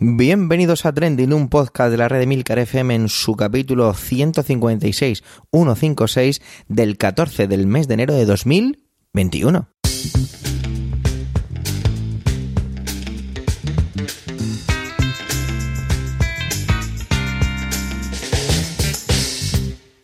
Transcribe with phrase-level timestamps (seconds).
[0.00, 5.22] Bienvenidos a Trending, un podcast de la red de Milcar FM en su capítulo 156,
[5.52, 9.68] 156 del 14 del mes de enero de 2021.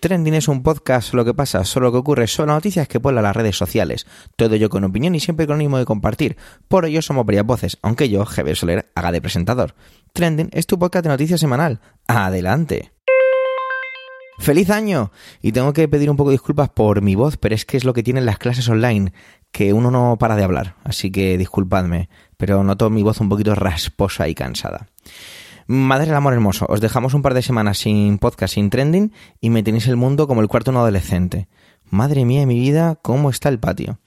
[0.00, 3.12] Trending es un podcast, lo que pasa, solo lo que ocurre son noticias que a
[3.12, 4.06] las redes sociales.
[4.34, 6.38] Todo ello con opinión y siempre con ánimo de compartir.
[6.68, 9.74] Por ello somos varias voces, aunque yo, Javier Soler, haga de presentador.
[10.14, 11.80] Trending es tu podcast de noticias semanal.
[12.08, 12.92] ¡Adelante!
[14.38, 15.12] ¡Feliz año!
[15.42, 17.84] Y tengo que pedir un poco de disculpas por mi voz, pero es que es
[17.84, 19.12] lo que tienen las clases online,
[19.52, 20.76] que uno no para de hablar.
[20.82, 22.08] Así que disculpadme,
[22.38, 24.88] pero noto mi voz un poquito rasposa y cansada.
[25.72, 29.50] Madre del amor hermoso, os dejamos un par de semanas sin podcast, sin trending y
[29.50, 31.46] me tenéis el mundo como el cuarto de un adolescente.
[31.88, 34.00] Madre mía de mi vida, ¿cómo está el patio?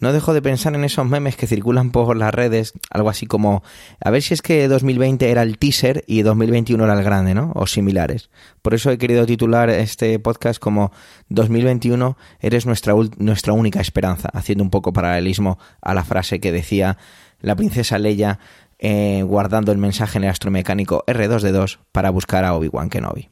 [0.00, 3.62] No dejo de pensar en esos memes que circulan por las redes, algo así como,
[4.02, 7.52] a ver si es que 2020 era el teaser y 2021 era el grande, ¿no?
[7.56, 8.30] O similares.
[8.62, 10.92] Por eso he querido titular este podcast como
[11.28, 16.96] 2021 eres nuestra, nuestra única esperanza, haciendo un poco paralelismo a la frase que decía
[17.42, 18.38] la princesa Leia
[18.84, 23.30] eh, guardando el mensaje en el astromecánico R2D2 para buscar a Obi-Wan Kenobi.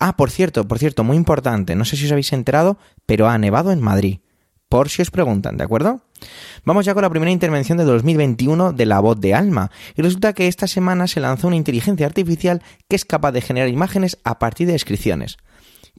[0.00, 3.36] Ah, por cierto, por cierto, muy importante, no sé si os habéis enterado, pero ha
[3.36, 4.20] nevado en Madrid.
[4.70, 6.00] Por si os preguntan, ¿de acuerdo?
[6.64, 9.70] Vamos ya con la primera intervención de 2021 de la voz de Alma.
[9.96, 13.68] Y resulta que esta semana se lanzó una inteligencia artificial que es capaz de generar
[13.68, 15.36] imágenes a partir de descripciones.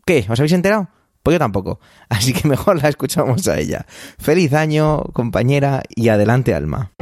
[0.05, 0.25] ¿Qué?
[0.27, 0.89] ¿Os habéis enterado?
[1.21, 1.79] Pues yo tampoco.
[2.09, 3.85] Así que mejor la escuchamos a ella.
[4.17, 6.93] Feliz año, compañera, y adelante, Alma.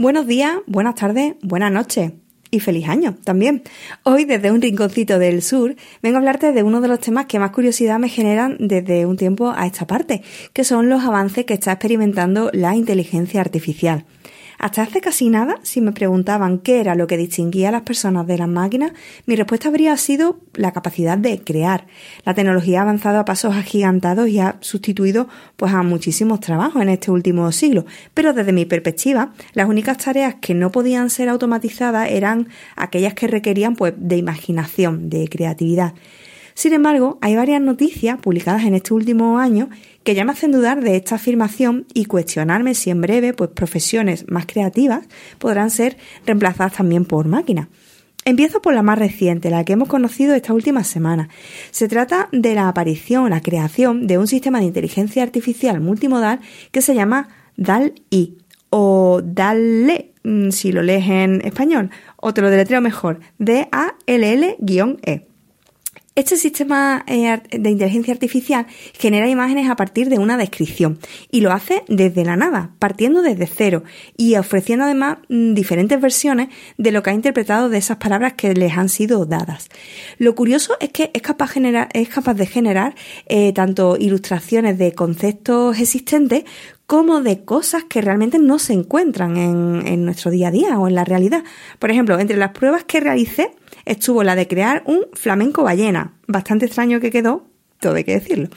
[0.00, 2.12] Buenos días, buenas tardes, buenas noches
[2.50, 3.62] y feliz año también.
[4.02, 7.38] Hoy desde un rinconcito del sur vengo a hablarte de uno de los temas que
[7.38, 10.22] más curiosidad me generan desde un tiempo a esta parte,
[10.54, 14.06] que son los avances que está experimentando la inteligencia artificial.
[14.60, 18.26] Hasta hace casi nada, si me preguntaban qué era lo que distinguía a las personas
[18.26, 18.92] de las máquinas,
[19.24, 21.86] mi respuesta habría sido la capacidad de crear.
[22.26, 26.90] La tecnología ha avanzado a pasos agigantados y ha sustituido pues a muchísimos trabajos en
[26.90, 32.10] este último siglo, pero desde mi perspectiva, las únicas tareas que no podían ser automatizadas
[32.10, 35.94] eran aquellas que requerían pues de imaginación, de creatividad.
[36.54, 39.68] Sin embargo, hay varias noticias publicadas en este último año
[40.02, 44.24] que ya me hacen dudar de esta afirmación y cuestionarme si en breve pues profesiones
[44.28, 45.06] más creativas
[45.38, 45.96] podrán ser
[46.26, 47.68] reemplazadas también por máquinas.
[48.26, 51.30] Empiezo por la más reciente, la que hemos conocido esta última semana.
[51.70, 56.40] Se trata de la aparición, la creación de un sistema de inteligencia artificial multimodal
[56.70, 58.36] que se llama DAL-I
[58.68, 65.29] o DAL-E, mm, si lo lees en español, o te lo deletreo mejor, D-A-L-L-E.
[66.16, 68.66] Este sistema eh, de inteligencia artificial
[68.98, 70.98] genera imágenes a partir de una descripción
[71.30, 73.84] y lo hace desde la nada, partiendo desde cero
[74.16, 78.54] y ofreciendo además mm, diferentes versiones de lo que ha interpretado de esas palabras que
[78.54, 79.68] les han sido dadas.
[80.18, 82.94] Lo curioso es que es capaz, de generar
[83.26, 86.42] eh, tanto ilustraciones de conceptos existentes
[86.86, 90.88] como de cosas que realmente no se encuentran en, en nuestro día a día o
[90.88, 91.44] en la realidad.
[91.78, 93.52] Por ejemplo, entre las pruebas que realicé,
[93.90, 96.14] estuvo la de crear un flamenco ballena.
[96.26, 97.46] Bastante extraño que quedó,
[97.80, 98.48] todo hay que decirlo.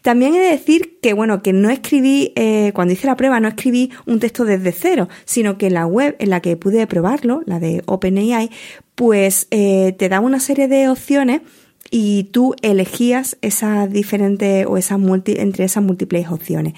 [0.00, 3.48] También he de decir que, bueno, que no escribí, eh, cuando hice la prueba, no
[3.48, 7.60] escribí un texto desde cero, sino que la web en la que pude probarlo, la
[7.60, 8.50] de OpenAI,
[8.94, 11.42] pues eh, te da una serie de opciones
[11.90, 16.74] y tú elegías esas diferentes o esas multi, entre esas múltiples opciones.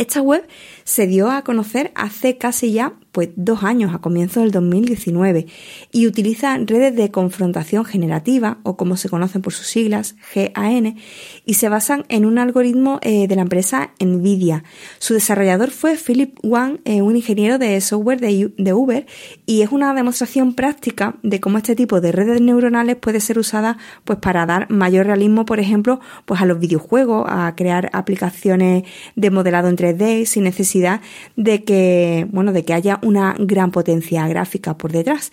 [0.00, 0.48] Esta web
[0.90, 5.46] se dio a conocer hace casi ya pues dos años, a comienzos del 2019,
[5.90, 10.96] y utiliza redes de confrontación generativa, o como se conocen por sus siglas, GAN,
[11.44, 14.62] y se basan en un algoritmo eh, de la empresa Nvidia.
[14.98, 19.06] Su desarrollador fue Philip Wang, eh, un ingeniero de software de, Uber,
[19.44, 23.76] y es una demostración práctica de cómo este tipo de redes neuronales puede ser usada
[24.04, 28.84] pues, para dar mayor realismo, por ejemplo, pues, a los videojuegos, a crear aplicaciones
[29.16, 30.79] de modelado en 3D sin necesidad
[31.36, 35.30] de que, bueno, de que haya una gran potencia gráfica por detrás.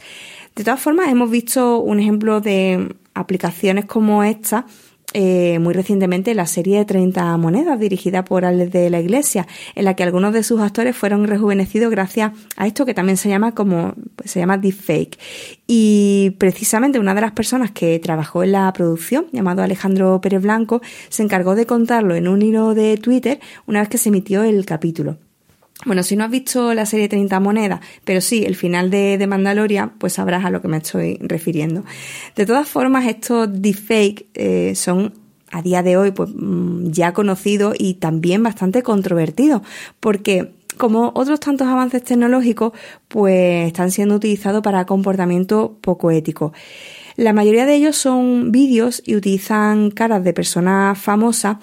[0.56, 4.66] De todas formas, hemos visto un ejemplo de aplicaciones como esta
[5.14, 9.96] eh, muy recientemente la serie 30 monedas dirigida por Alex de la Iglesia, en la
[9.96, 13.94] que algunos de sus actores fueron rejuvenecidos gracias a esto que también se llama como
[14.18, 15.18] pues, se llama deepfake.
[15.66, 20.82] Y precisamente una de las personas que trabajó en la producción, llamado Alejandro Pérez Blanco,
[21.08, 24.66] se encargó de contarlo en un hilo de Twitter una vez que se emitió el
[24.66, 25.18] capítulo.
[25.86, 29.28] Bueno, si no has visto la serie 30 monedas, pero sí el final de, de
[29.28, 31.84] Mandalorian, pues sabrás a lo que me estoy refiriendo.
[32.36, 35.14] De todas formas, estos deepfakes eh, son
[35.52, 39.62] a día de hoy pues mm, ya conocidos y también bastante controvertidos,
[40.00, 42.74] porque como otros tantos avances tecnológicos,
[43.08, 46.54] pues están siendo utilizados para comportamiento poco ético.
[47.18, 51.58] La mayoría de ellos son vídeos y utilizan caras de personas famosas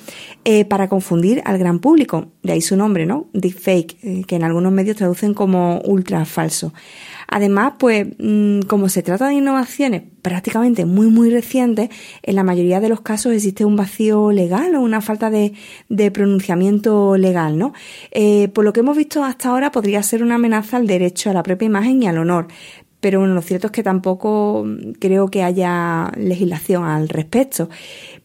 [0.44, 2.32] eh, para confundir al gran público.
[2.42, 3.28] De ahí su nombre, ¿no?
[3.34, 6.72] Deepfake, eh, que en algunos medios traducen como ultra falso.
[7.28, 11.90] Además, pues mm, como se trata de innovaciones prácticamente muy muy recientes,
[12.22, 15.52] en la mayoría de los casos existe un vacío legal o una falta de,
[16.12, 17.74] pronunciamiento legal, ¿no?
[18.10, 21.34] Eh, por lo que hemos visto hasta ahora podría ser una amenaza al derecho a
[21.34, 22.48] la propia imagen y al honor,
[23.04, 24.64] pero bueno, lo cierto es que tampoco
[24.98, 27.68] creo que haya legislación al respecto.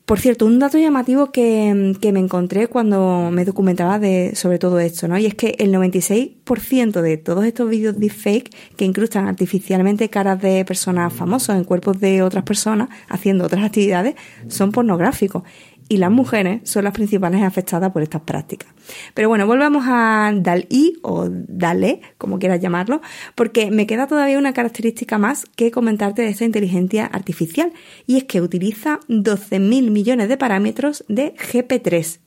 [0.06, 5.10] Por cierto, un dato llamativo que, me encontré cuando me documentaba de, sobre todo esto,
[5.10, 5.18] ¿no?
[5.18, 10.64] Y es que el 96% de todos estos vídeos deepfake que incrustan artificialmente caras de
[10.64, 14.16] personas famosas en cuerpos de otras personas haciendo otras actividades
[14.48, 15.44] son pornográficos
[15.89, 18.71] y las mujeres son las principales afectadas por estas prácticas.
[19.13, 23.01] Pero bueno, volvamos a DAL-I o DALE, como quieras llamarlo,
[23.36, 27.74] porque me queda todavía una característica más que comentarte de esta inteligencia artificial,
[28.07, 32.19] y es que utiliza 12.000 millones de parámetros de GP3,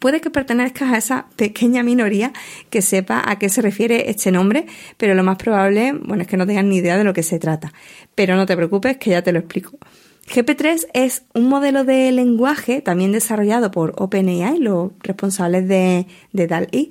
[0.00, 2.32] Puede que pertenezcas a esa pequeña minoría
[2.70, 4.66] que sepa a qué se refiere este nombre,
[4.96, 7.38] pero lo más probable, bueno, es que no tengan ni idea de lo que se
[7.38, 7.72] trata.
[8.14, 9.78] Pero no te preocupes, que ya te lo explico.
[10.26, 16.90] GP3 es un modelo de lenguaje también desarrollado por OpenAI, los responsables de, de DAL-E,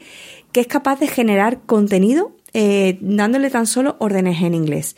[0.52, 4.96] que es capaz de generar contenido eh, dándole tan solo órdenes en inglés.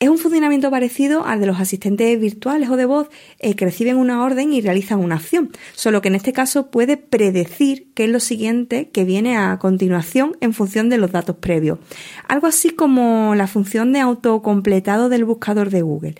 [0.00, 3.08] Es un funcionamiento parecido al de los asistentes virtuales o de voz
[3.38, 6.96] eh, que reciben una orden y realizan una acción, solo que en este caso puede
[6.96, 11.78] predecir qué es lo siguiente que viene a continuación en función de los datos previos.
[12.26, 16.14] Algo así como la función de autocompletado del buscador de Google.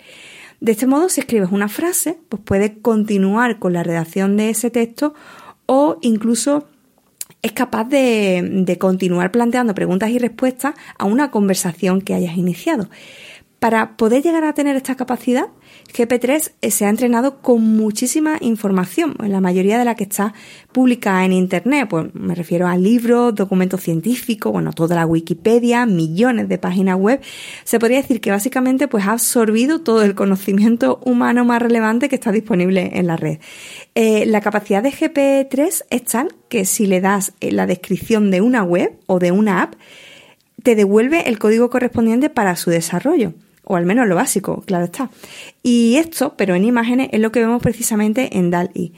[0.65, 4.71] De este modo, si escribes una frase, pues puedes continuar con la redacción de ese
[4.71, 5.13] texto
[5.67, 6.67] o incluso
[7.43, 12.89] es capaz de, de, continuar planteando preguntas y respuestas a una conversación que hayas iniciado.
[13.65, 15.47] Para poder llegar a tener esta capacidad,
[15.91, 20.35] GP3 eh, se ha entrenado con muchísima información, la mayoría de la que está
[20.71, 21.87] publicada en Internet.
[21.89, 27.21] Pues me refiero a libros, documentos científicos, bueno, toda la Wikipedia, millones de páginas web.
[27.63, 32.17] Se podría decir que básicamente pues ha absorbido todo el conocimiento humano más relevante que
[32.17, 33.39] está disponible en la red.
[33.95, 38.41] Eh, la capacidad de GP3 es tal que si le das eh, la descripción de
[38.41, 39.73] una web o de una app,
[40.61, 43.33] te devuelve el código correspondiente para su desarrollo
[43.65, 45.09] o al menos lo básico, claro está.
[45.63, 48.91] Y esto, pero en imágenes, es lo que vemos precisamente en DAL-E.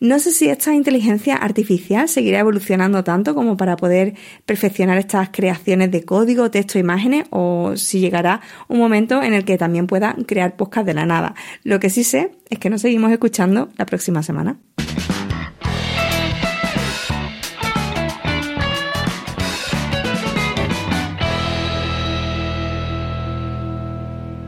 [0.00, 4.14] No sé si esta inteligencia artificial seguirá evolucionando tanto como para poder
[4.44, 9.58] perfeccionar estas creaciones de código, texto, imágenes, o si llegará un momento en el que
[9.58, 11.34] también pueda crear podcast de la nada.
[11.62, 14.58] Lo que sí sé es que nos seguimos escuchando la próxima semana.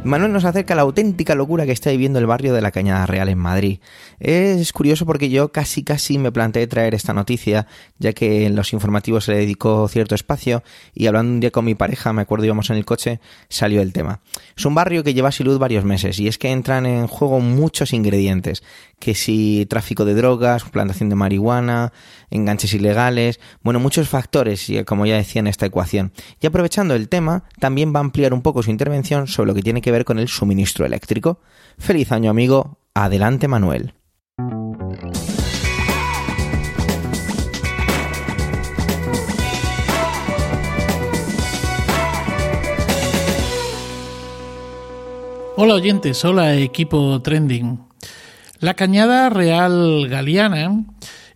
[0.09, 3.05] Manuel nos acerca a la auténtica locura que está viviendo el barrio de la Cañada
[3.05, 3.81] Real en Madrid.
[4.21, 7.67] Es curioso porque yo casi casi me planteé traer esta noticia,
[7.99, 10.63] ya que en los informativos se le dedicó cierto espacio
[10.95, 13.93] y hablando un día con mi pareja, me acuerdo íbamos en el coche, salió el
[13.93, 14.21] tema.
[14.57, 17.41] Es un barrio que lleva sin luz varios meses y es que entran en juego
[17.41, 18.63] muchos ingredientes,
[18.99, 21.93] que si tráfico de drogas, plantación de marihuana,
[22.31, 26.13] enganches ilegales, bueno, muchos factores, como ya decía en esta ecuación.
[26.41, 29.63] Y aprovechando el tema, también va a ampliar un poco su intervención sobre lo que
[29.63, 31.41] tiene que ver con el suministro eléctrico.
[31.79, 33.95] Feliz año amigo, adelante Manuel.
[45.61, 47.88] Hola oyentes, hola equipo trending.
[48.61, 50.85] La cañada real galiana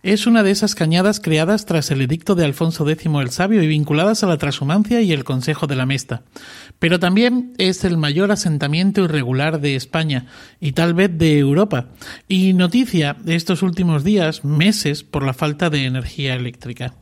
[0.01, 3.67] es una de esas cañadas creadas tras el edicto de Alfonso X el Sabio y
[3.67, 6.23] vinculadas a la transhumancia y el Consejo de la Mesta.
[6.79, 10.25] Pero también es el mayor asentamiento irregular de España
[10.59, 11.87] y tal vez de Europa.
[12.27, 16.93] Y noticia de estos últimos días, meses, por la falta de energía eléctrica.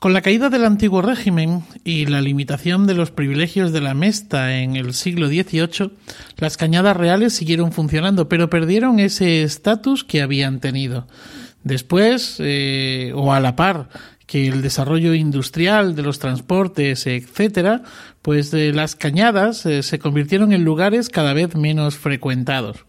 [0.00, 4.56] Con la caída del antiguo régimen y la limitación de los privilegios de la Mesta
[4.56, 5.90] en el siglo XVIII,
[6.38, 11.06] las cañadas reales siguieron funcionando, pero perdieron ese estatus que habían tenido.
[11.64, 13.90] Después, eh, o a la par
[14.24, 17.82] que el desarrollo industrial de los transportes, etcétera,
[18.22, 22.86] pues eh, las cañadas eh, se convirtieron en lugares cada vez menos frecuentados.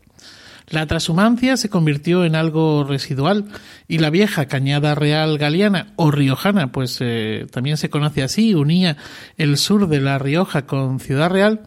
[0.71, 3.45] La transhumancia se convirtió en algo residual
[3.89, 8.95] y la vieja cañada real galiana o riojana, pues eh, también se conoce así, unía
[9.37, 11.63] el sur de la Rioja con Ciudad Real,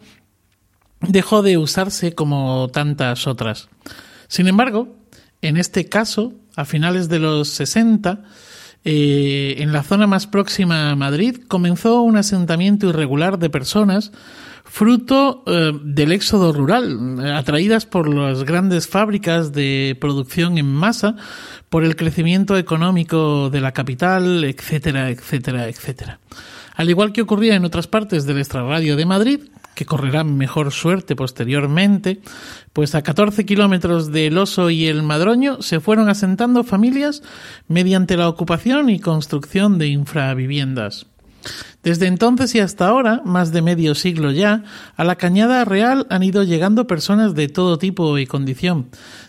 [1.01, 3.69] dejó de usarse como tantas otras.
[4.27, 4.97] Sin embargo,
[5.43, 8.23] en este caso, a finales de los 60,
[8.85, 14.11] eh, en la zona más próxima a Madrid, comenzó un asentamiento irregular de personas
[14.63, 21.15] fruto eh, del éxodo rural, atraídas por las grandes fábricas de producción en masa,
[21.69, 26.19] por el crecimiento económico de la capital, etcétera, etcétera, etcétera.
[26.75, 29.39] Al igual que ocurría en otras partes del extrarradio de Madrid,
[29.75, 32.21] que correrán mejor suerte posteriormente,
[32.73, 37.21] pues a 14 kilómetros del Oso y el Madroño se fueron asentando familias
[37.67, 41.07] mediante la ocupación y construcción de infraviviendas.
[41.83, 44.63] Desde entonces y hasta ahora, más de medio siglo ya,
[44.95, 48.87] a la Cañada Real han ido llegando personas de todo tipo y condición,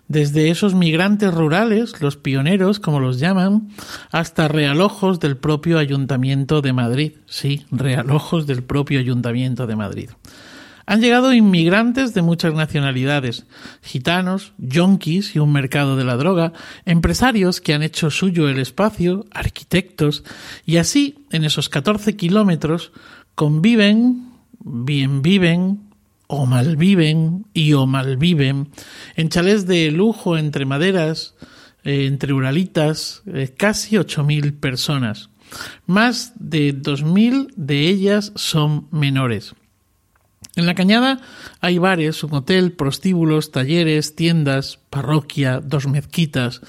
[0.08, 3.68] desde esos migrantes rurales, los pioneros, como los llaman,
[4.10, 7.12] hasta realojos del propio Ayuntamiento de Madrid.
[7.26, 10.10] Sí, realojos del propio Ayuntamiento de Madrid.
[10.86, 13.44] Han llegado inmigrantes de muchas nacionalidades,
[13.82, 16.52] gitanos, yonkis y un mercado de la droga,
[16.84, 20.22] empresarios que han hecho suyo el espacio, arquitectos,
[20.64, 22.92] y así, en esos 14 kilómetros,
[23.34, 25.80] conviven, bien viven,
[26.28, 28.68] o malviven y o malviven,
[29.16, 31.34] en chalés de lujo entre maderas,
[31.84, 35.30] eh, entre uralitas, eh, casi 8.000 personas.
[35.86, 39.54] Más de 2.000 de ellas son menores.
[40.56, 41.20] En la cañada
[41.60, 46.62] hay bares, un hotel, prostíbulos, talleres, tiendas, parroquia, dos mezquitas.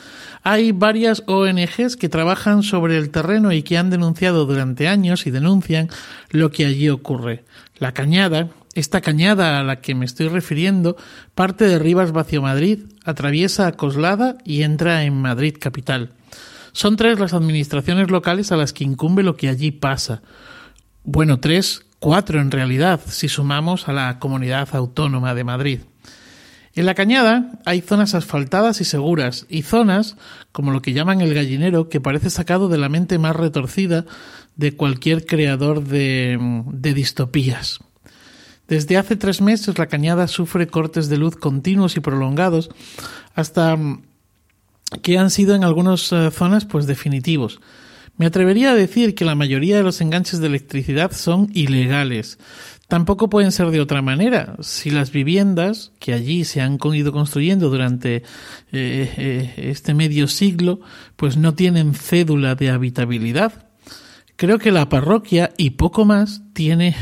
[0.43, 5.31] Hay varias ONGs que trabajan sobre el terreno y que han denunciado durante años y
[5.31, 5.87] denuncian
[6.31, 7.45] lo que allí ocurre.
[7.77, 10.97] La cañada, esta cañada a la que me estoy refiriendo,
[11.33, 16.11] parte de Rivas Vacio Madrid, atraviesa Coslada y entra en Madrid capital.
[16.73, 20.21] Son tres las administraciones locales a las que incumbe lo que allí pasa.
[21.05, 25.79] Bueno, tres cuatro en realidad, si sumamos a la comunidad autónoma de Madrid.
[26.73, 30.15] En la cañada hay zonas asfaltadas y seguras, y zonas,
[30.51, 34.05] como lo que llaman el gallinero, que parece sacado de la mente más retorcida
[34.55, 36.37] de cualquier creador de,
[36.67, 37.79] de distopías.
[38.67, 42.69] Desde hace tres meses la cañada sufre cortes de luz continuos y prolongados
[43.33, 43.77] hasta
[45.01, 47.59] que han sido en algunas eh, zonas pues definitivos.
[48.17, 52.39] Me atrevería a decir que la mayoría de los enganches de electricidad son ilegales.
[52.87, 54.55] Tampoco pueden ser de otra manera.
[54.61, 58.23] Si las viviendas que allí se han ido construyendo durante eh,
[58.71, 60.79] eh, este medio siglo,
[61.15, 63.67] pues no tienen cédula de habitabilidad.
[64.37, 66.95] Creo que la parroquia y poco más tiene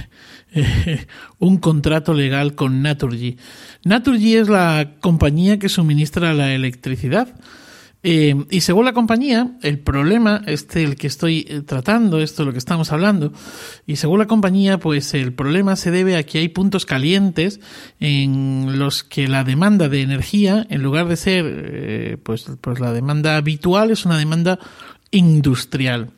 [0.53, 1.05] eh,
[1.38, 3.38] un contrato legal con Naturgy.
[3.84, 7.27] Naturgy es la compañía que suministra la electricidad.
[8.08, 12.46] Eh, y según la compañía, el problema, este el que estoy eh, tratando, esto es
[12.46, 13.34] lo que estamos hablando,
[13.88, 17.60] y según la compañía, pues el problema se debe a que hay puntos calientes
[18.00, 22.94] en los que la demanda de energía, en lugar de ser eh, pues, pues la
[22.94, 24.60] demanda habitual, es una demanda
[25.10, 26.12] industrial.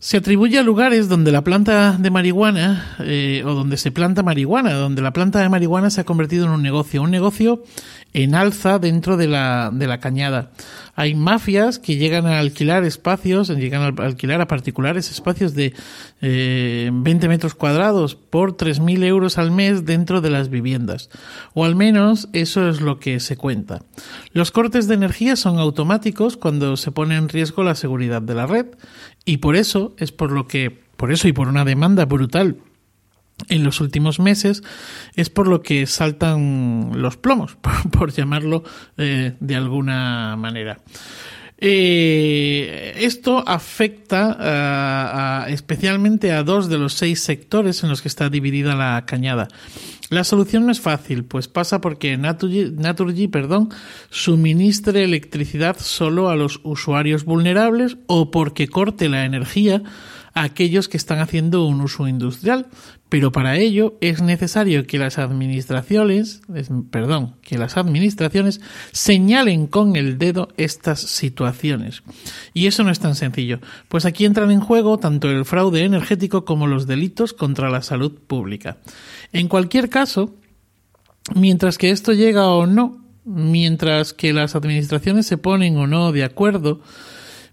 [0.00, 5.02] Se atribuye a lugares donde la planta de marihuana, o donde se planta marihuana, donde
[5.02, 7.64] la planta de marihuana se ha convertido en un negocio, un negocio
[8.12, 10.52] en alza dentro de la, de la cañada.
[10.94, 15.74] Hay mafias que llegan a alquilar espacios, llegan a alquilar a particulares espacios de
[16.20, 21.10] eh, 20 metros cuadrados por 3.000 euros al mes dentro de las viviendas.
[21.54, 23.82] O al menos eso es lo que se cuenta.
[24.32, 28.46] Los cortes de energía son automáticos cuando se pone en riesgo la seguridad de la
[28.46, 28.66] red
[29.28, 32.56] y por eso es por lo que, por eso y por una demanda brutal
[33.50, 34.62] en los últimos meses
[35.16, 37.58] es por lo que saltan los plomos,
[37.92, 38.64] por, llamarlo
[38.96, 40.80] eh, de alguna manera.
[41.58, 48.74] Eh, esto afecta especialmente a dos de los seis sectores en los que está dividida
[48.74, 49.48] la cañada.
[50.10, 53.68] La solución no es fácil, pues pasa porque Naturgy, Naturgy perdón,
[54.10, 59.82] suministre electricidad solo a los usuarios vulnerables o porque corte la energía
[60.34, 62.66] aquellos que están haciendo un uso industrial,
[63.08, 66.42] pero para ello es necesario que las administraciones,
[66.90, 68.60] perdón, que las administraciones
[68.92, 72.02] señalen con el dedo estas situaciones.
[72.52, 76.44] Y eso no es tan sencillo, pues aquí entran en juego tanto el fraude energético
[76.44, 78.76] como los delitos contra la salud pública.
[79.32, 80.34] En cualquier caso,
[81.34, 86.24] mientras que esto llega o no, mientras que las administraciones se ponen o no de
[86.24, 86.80] acuerdo,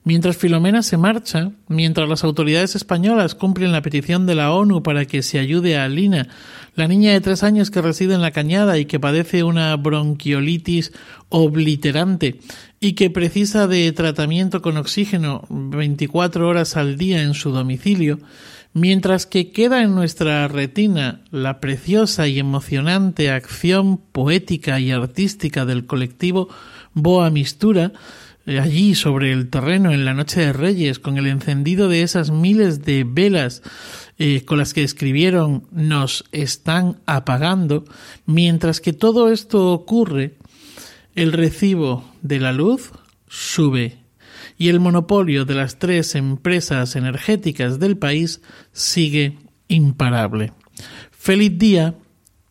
[0.07, 5.05] Mientras Filomena se marcha, mientras las autoridades españolas cumplen la petición de la ONU para
[5.05, 6.27] que se ayude a Lina,
[6.75, 10.93] la niña de tres años que reside en la cañada y que padece una bronquiolitis
[11.29, 12.39] obliterante
[12.79, 18.19] y que precisa de tratamiento con oxígeno 24 horas al día en su domicilio,
[18.74, 25.88] mientras que queda en nuestra retina la preciosa y emocionante acción poética y artística del
[25.88, 26.47] colectivo
[26.93, 27.91] Boa Mistura,
[28.47, 32.83] allí sobre el terreno en la noche de Reyes, con el encendido de esas miles
[32.83, 33.61] de velas
[34.17, 37.85] eh, con las que escribieron nos están apagando,
[38.25, 40.35] mientras que todo esto ocurre,
[41.15, 42.91] el recibo de la luz
[43.27, 43.97] sube
[44.57, 49.37] y el monopolio de las tres empresas energéticas del país sigue
[49.67, 50.53] imparable.
[51.11, 51.95] Feliz día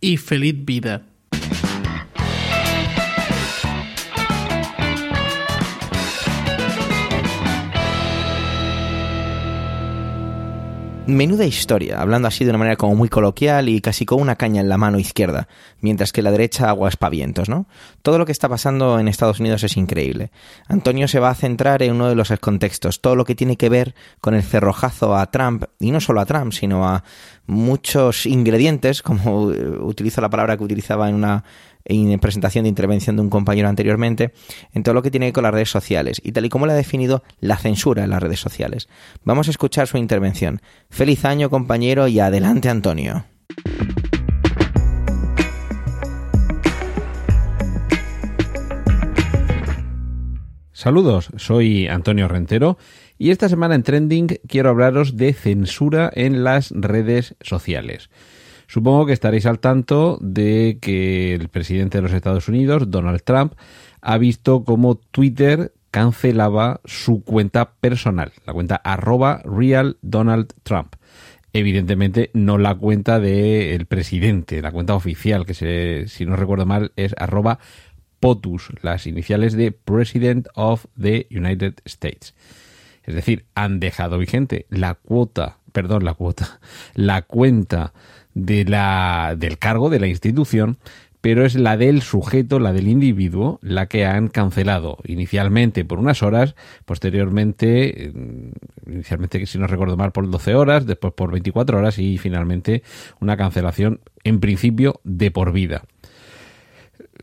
[0.00, 1.06] y feliz vida.
[11.06, 14.62] Menuda historia, hablando así de una manera como muy coloquial y casi con una caña
[14.62, 15.48] en la mano izquierda,
[15.82, 17.66] mientras que la derecha agua espavientos, ¿no?
[18.00, 20.30] Todo lo que está pasando en Estados Unidos es increíble.
[20.66, 23.68] Antonio se va a centrar en uno de los contextos, todo lo que tiene que
[23.68, 27.04] ver con el cerrojazo a Trump, y no solo a Trump, sino a
[27.46, 31.44] muchos ingredientes, como utilizo la palabra que utilizaba en una
[31.84, 34.32] en presentación de intervención de un compañero anteriormente,
[34.72, 36.66] en todo lo que tiene que ver con las redes sociales y tal y como
[36.66, 38.88] le ha definido la censura en las redes sociales.
[39.24, 40.60] Vamos a escuchar su intervención.
[40.90, 43.24] Feliz año compañero y adelante Antonio.
[50.72, 52.76] Saludos, soy Antonio Rentero
[53.16, 58.10] y esta semana en Trending quiero hablaros de censura en las redes sociales.
[58.66, 63.54] Supongo que estaréis al tanto de que el presidente de los Estados Unidos, Donald Trump,
[64.00, 70.96] ha visto cómo Twitter cancelaba su cuenta personal, la cuenta arroba real Donald Trump.
[71.52, 77.14] Evidentemente no la cuenta del presidente, la cuenta oficial, que si no recuerdo mal es
[77.16, 77.60] arroba
[78.18, 82.34] POTUS, las iniciales de President of the United States.
[83.04, 86.58] Es decir, han dejado vigente la cuota, perdón, la cuota,
[86.94, 87.92] la cuenta
[88.34, 90.78] de la, del cargo de la institución,
[91.24, 96.22] pero es la del sujeto, la del individuo, la que han cancelado inicialmente por unas
[96.22, 101.98] horas, posteriormente, mm, inicialmente, si no recuerdo mal, por 12 horas, después por 24 horas
[101.98, 102.82] y finalmente
[103.20, 105.84] una cancelación, en principio, de por vida.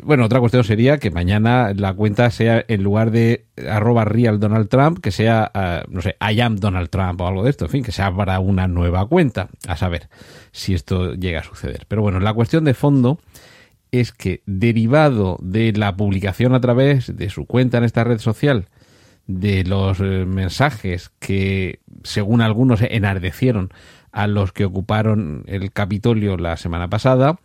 [0.04, 4.70] Bueno, otra cuestión sería que mañana la cuenta sea en lugar de arroba real Donald
[4.70, 7.72] Trump, que sea, ah, no sé, I am Donald Trump o algo de esto, en
[7.72, 10.10] fin, que sea para una nueva cuenta, a saber
[10.52, 11.86] si esto llega a suceder.
[11.88, 13.20] Pero bueno, la cuestión de fondo
[13.92, 18.68] es que derivado de la publicación a través de su cuenta en esta red social,
[19.28, 23.70] de los eh, mensajes que, según algunos, enardecieron
[24.12, 27.40] a los que ocuparon el Capitolio la semana pasada,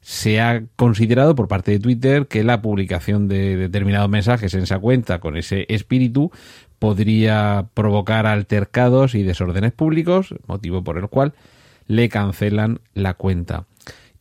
[0.00, 4.78] se ha considerado por parte de Twitter que la publicación de determinados mensajes en esa
[4.78, 6.30] cuenta con ese espíritu
[6.78, 11.34] podría provocar altercados y desórdenes públicos, motivo por el cual
[11.86, 13.66] le cancelan la cuenta.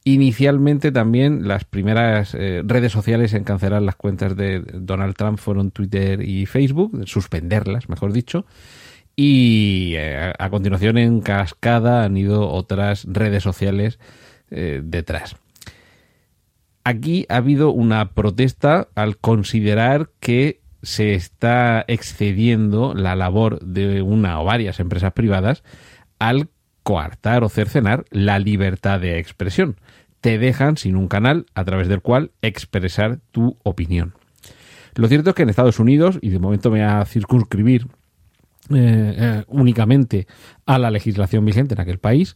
[0.04, 5.72] Inicialmente también las primeras eh, redes sociales en cancelar las cuentas de Donald Trump fueron
[5.72, 8.46] Twitter y Facebook, suspenderlas, mejor dicho.
[9.16, 14.00] Y eh, a continuación en cascada han ido otras redes sociales
[14.50, 15.36] eh, detrás
[16.90, 24.42] aquí ha habido una protesta al considerar que se está excediendo la labor de una
[24.42, 25.64] o varias empresas privadas
[26.18, 26.50] al
[26.84, 29.76] coartar o cercenar la libertad de expresión.
[30.22, 34.14] Te dejan sin un canal a través del cual expresar tu opinión.
[34.96, 37.88] Lo cierto es que en Estados Unidos, y de momento me voy a circunscribir
[38.74, 40.28] eh, eh, únicamente
[40.66, 42.36] a la legislación vigente en aquel país,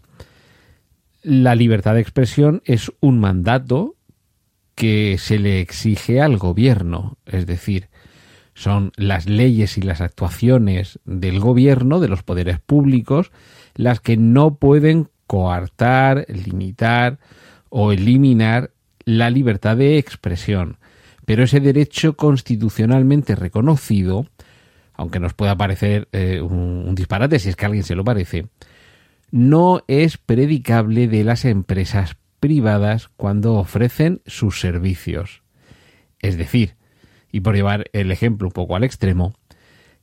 [1.24, 3.96] la libertad de expresión es un mandato
[4.76, 7.90] que se le exige al gobierno, es decir,
[8.54, 13.32] son las leyes y las actuaciones del gobierno, de los poderes públicos,
[13.76, 17.20] las que no pueden coartar, limitar
[17.70, 18.72] o eliminar
[19.06, 20.78] la libertad de expresión.
[21.26, 24.28] Pero ese derecho constitucionalmente reconocido
[24.94, 28.48] aunque nos pueda parecer eh, un, disparate si es que a alguien se lo parece,
[29.32, 35.44] no es predicable de las empresas privadas cuando ofrecen sus servicios.
[36.20, 36.76] Es decir,
[37.32, 39.34] y por llevar el ejemplo un poco al extremo,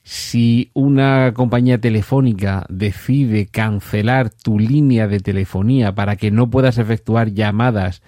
[0.04, 7.34] si una compañía telefónica decide cancelar tu línea de telefonía para que no puedas efectuar
[7.34, 8.00] llamadas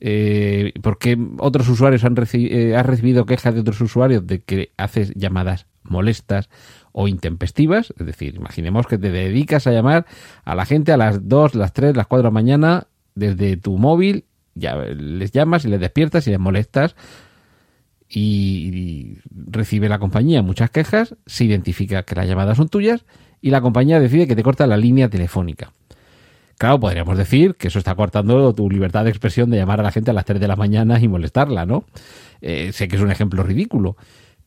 [0.00, 5.14] eh, porque otros usuarios han eh, has recibido quejas de otros usuarios de que haces
[5.14, 6.50] llamadas molestas
[6.92, 10.04] o intempestivas, es decir, imaginemos que te dedicas a llamar
[10.44, 13.78] a la gente a las 2, las 3, las 4 de la mañana desde tu
[13.78, 16.94] móvil, ya les llamas y les despiertas y les molestas
[18.14, 23.06] y recibe la compañía muchas quejas, se identifica que las llamadas son tuyas
[23.40, 25.72] y la compañía decide que te corta la línea telefónica.
[26.58, 29.90] Claro, podríamos decir que eso está cortando tu libertad de expresión de llamar a la
[29.90, 31.84] gente a las 3 de la mañana y molestarla, ¿no?
[32.40, 33.96] Eh, sé que es un ejemplo ridículo,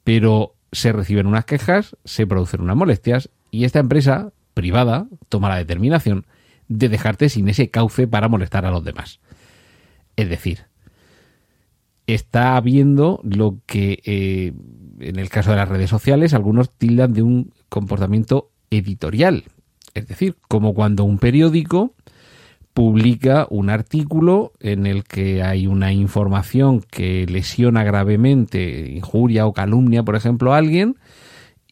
[0.03, 5.57] pero se reciben unas quejas, se producen unas molestias y esta empresa privada toma la
[5.57, 6.25] determinación
[6.67, 9.19] de dejarte sin ese cauce para molestar a los demás.
[10.15, 10.65] Es decir,
[12.07, 14.53] está habiendo lo que eh,
[14.99, 19.45] en el caso de las redes sociales algunos tildan de un comportamiento editorial.
[19.93, 21.93] Es decir, como cuando un periódico
[22.73, 30.03] publica un artículo en el que hay una información que lesiona gravemente, injuria o calumnia,
[30.03, 30.97] por ejemplo, a alguien,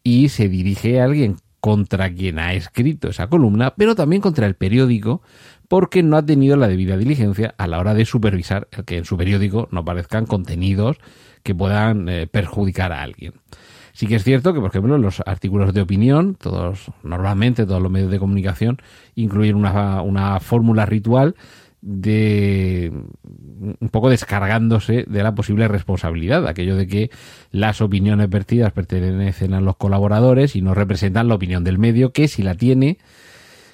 [0.02, 4.54] y se dirige a alguien contra quien ha escrito esa columna, pero también contra el
[4.54, 5.22] periódico,
[5.70, 9.06] porque no ha tenido la debida diligencia a la hora de supervisar el que en
[9.06, 10.98] su periódico no aparezcan contenidos
[11.42, 13.36] que puedan eh, perjudicar a alguien.
[13.94, 17.92] Sí que es cierto que, por ejemplo, los artículos de opinión, todos, normalmente todos los
[17.92, 18.82] medios de comunicación,
[19.16, 21.34] incluyen una, una fórmula ritual
[21.86, 22.94] de
[23.60, 27.12] un poco descargándose de la posible responsabilidad, aquello de que
[27.52, 32.30] las opiniones vertidas pertenecen a los colaboradores y no representan la opinión del medio, que
[32.30, 33.00] si la tiene,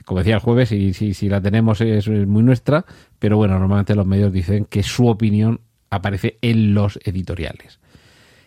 [0.05, 2.83] como decía el jueves, y si, si la tenemos es muy nuestra,
[3.19, 7.79] pero bueno, normalmente los medios dicen que su opinión aparece en los editoriales.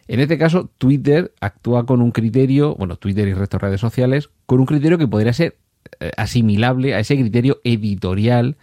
[0.09, 4.31] En este caso, Twitter actúa con un criterio, bueno, Twitter y resto de redes sociales,
[4.46, 5.57] con un criterio que podría ser
[6.01, 8.57] eh, asimilable a ese criterio editorial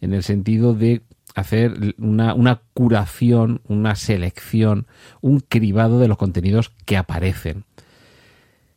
[0.00, 1.02] en el sentido de
[1.34, 4.86] hacer una, curación, una selección,
[5.20, 7.64] un cribado de los contenidos que aparecen.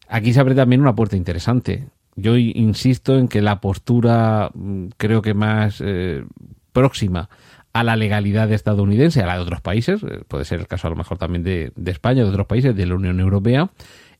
[0.07, 1.87] Aquí se abre también una puerta interesante.
[2.15, 6.23] Yo insisto en que la postura mm, creo que más eh,
[6.71, 7.29] próxima
[7.71, 10.91] a la legalidad estadounidense, a la de otros países, eh, puede ser el caso a
[10.91, 13.71] lo mejor también de, de España, de otros países, de la Unión Europea,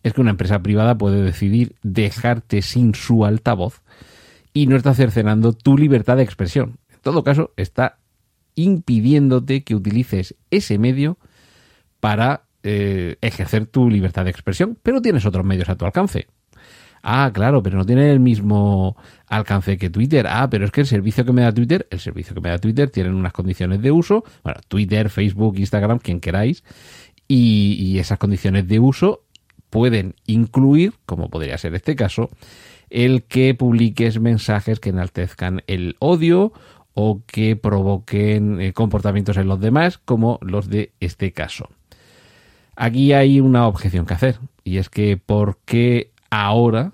[0.02, 3.82] es que una empresa privada puede decidir dejarte sin su altavoz
[4.54, 6.78] y no está cercenando tu libertad de expresión.
[7.04, 8.00] Todo caso, está
[8.56, 11.18] impidiéndote que utilices ese medio
[12.00, 16.28] para eh, ejercer tu libertad de expresión, pero tienes otros medios a tu alcance.
[17.04, 18.96] Ah, claro, pero no tiene el mismo
[19.28, 20.26] alcance que Twitter.
[20.30, 22.58] Ah, pero es que el servicio que me da Twitter, el servicio que me da
[22.58, 26.64] Twitter tienen unas condiciones de uso, bueno, Twitter, Facebook, Instagram, quien queráis,
[27.28, 29.26] y, y esas condiciones de uso
[29.70, 32.30] pueden incluir, como podría ser este caso,
[32.90, 36.54] el que publiques mensajes que enaltezcan el odio
[36.94, 41.70] o que provoquen eh, comportamientos en los demás, como los de este caso.
[42.76, 46.94] Aquí hay una objeción que hacer, y es que ¿por qué ahora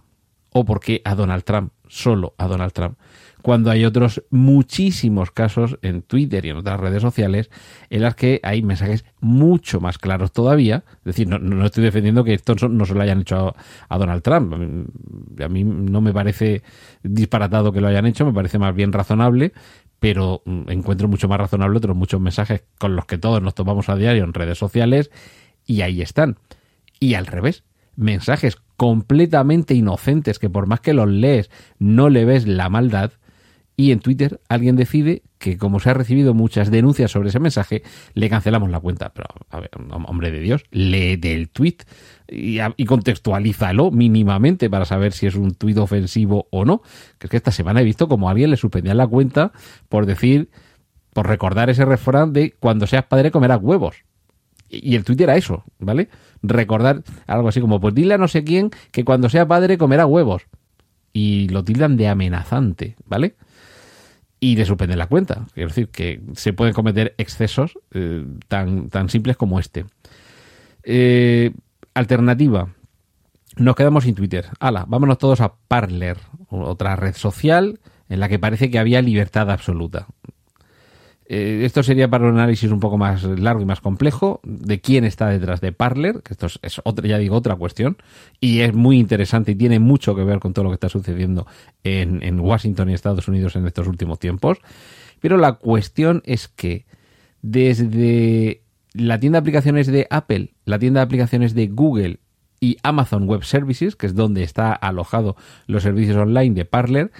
[0.51, 2.97] o por qué a Donald Trump, solo a Donald Trump,
[3.41, 7.49] cuando hay otros muchísimos casos en Twitter y en otras redes sociales
[7.89, 10.83] en las que hay mensajes mucho más claros todavía.
[10.97, 13.55] Es decir, no, estoy defendiendo que esto no se lo hayan hecho
[13.87, 14.53] a, Donald Trump.
[15.41, 16.63] A mí no me parece
[17.03, 19.53] disparatado que lo hayan hecho, me parece más bien razonable,
[19.99, 23.89] pero mm, encuentro mucho más razonable otros muchos mensajes con los que todos nos tomamos
[23.89, 25.11] a diario en redes sociales
[25.65, 26.37] y ahí están.
[26.99, 27.63] Y al revés,
[27.95, 33.11] mensajes completamente inocentes que por más que los lees no le ves la maldad
[33.75, 37.81] y en Twitter alguien decide que como se ha recibido muchas denuncias sobre ese mensaje,
[38.13, 39.13] le cancelamos la cuenta.
[39.13, 39.69] Pero, a ver,
[40.05, 41.77] hombre de Dios, lee del tweet
[42.31, 46.81] y, y contextualízalo mínimamente para saber si es un tweet ofensivo o no.
[47.17, 49.51] Que es que esta semana he visto como alguien le suspendía la cuenta
[49.87, 50.49] por decir,
[51.13, 53.97] por recordar ese refrán de cuando seas padre comerás huevos.
[54.69, 56.09] Y el tweet era eso, ¿vale?
[56.43, 60.05] Recordar algo así como, pues dile a no sé quién que cuando sea padre comerá
[60.05, 60.43] huevos.
[61.11, 63.35] Y lo tildan de amenazante, ¿vale?
[64.39, 65.45] y le suspenden la cuenta.
[65.53, 69.85] Quiero decir que se pueden cometer excesos eh, tan, tan simples como este.
[70.83, 71.51] Eh,
[71.99, 72.69] alternativa.
[73.57, 74.47] Nos quedamos sin Twitter.
[74.59, 76.17] Hala, vámonos todos a Parler,
[76.49, 80.07] otra red social en la que parece que había libertad absoluta.
[81.31, 85.05] Eh, esto sería para un análisis un poco más largo y más complejo de quién
[85.05, 87.97] está detrás de Parler, que esto es, otra, ya digo, otra cuestión,
[88.39, 91.45] y es muy interesante y tiene mucho que ver con todo lo que está sucediendo
[91.83, 94.57] en, en Washington y Estados Unidos en estos últimos tiempos.
[95.19, 96.87] Pero la cuestión es que
[97.43, 102.19] desde la tienda de aplicaciones de Apple, la tienda de aplicaciones de Google
[102.59, 105.35] y Amazon Web Services, que es donde está alojado
[105.67, 107.11] los servicios online de Parler,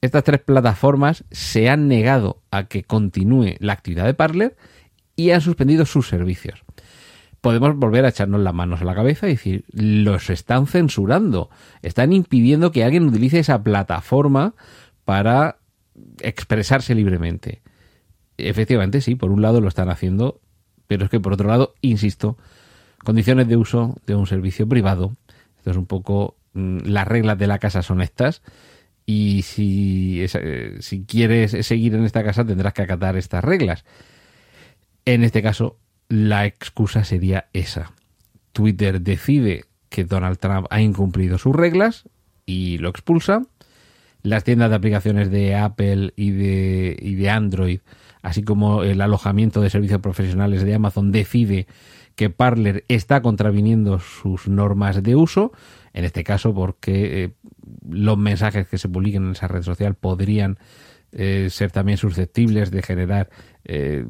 [0.00, 4.56] estas tres plataformas se han negado a que continúe la actividad de Parler
[5.16, 6.64] y han suspendido sus servicios.
[7.40, 11.50] Podemos volver a echarnos las manos a la cabeza y decir, los están censurando,
[11.82, 14.54] están impidiendo que alguien utilice esa plataforma
[15.04, 15.58] para
[16.20, 17.62] expresarse libremente.
[18.38, 20.40] Efectivamente, sí, por un lado lo están haciendo,
[20.96, 22.36] pero es que por otro lado, insisto,
[23.04, 25.12] Condiciones de uso de un servicio privado.
[25.58, 28.42] Esto es un poco mm, las reglas de la casa son estas.
[29.04, 33.84] Y si, eh, si quieres seguir en esta casa tendrás que acatar estas reglas.
[35.04, 35.78] En este caso,
[36.08, 37.92] la excusa sería esa.
[38.52, 42.08] Twitter decide que Donald Trump ha incumplido sus reglas
[42.46, 43.42] y lo expulsa.
[44.22, 47.80] Las tiendas de aplicaciones de Apple y de, y de Android,
[48.22, 51.66] así como el alojamiento de servicios profesionales de Amazon, decide
[52.14, 55.52] que Parler está contraviniendo sus normas de uso,
[55.92, 57.32] en este caso porque eh,
[57.88, 60.58] los mensajes que se publiquen en esa red social podrían
[61.12, 63.30] eh, ser también susceptibles de generar
[63.64, 64.06] eh,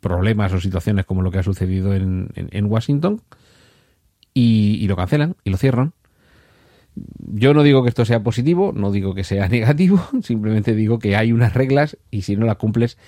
[0.00, 3.20] problemas o situaciones como lo que ha sucedido en, Washington
[4.34, 5.92] y, y, lo cancelan y lo cierran.
[6.94, 11.16] Yo no digo que esto sea positivo, no digo que sea negativo, simplemente digo que
[11.16, 12.98] hay unas reglas y si no las cumples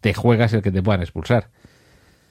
[0.00, 1.50] te juegas el que te puedan expulsar.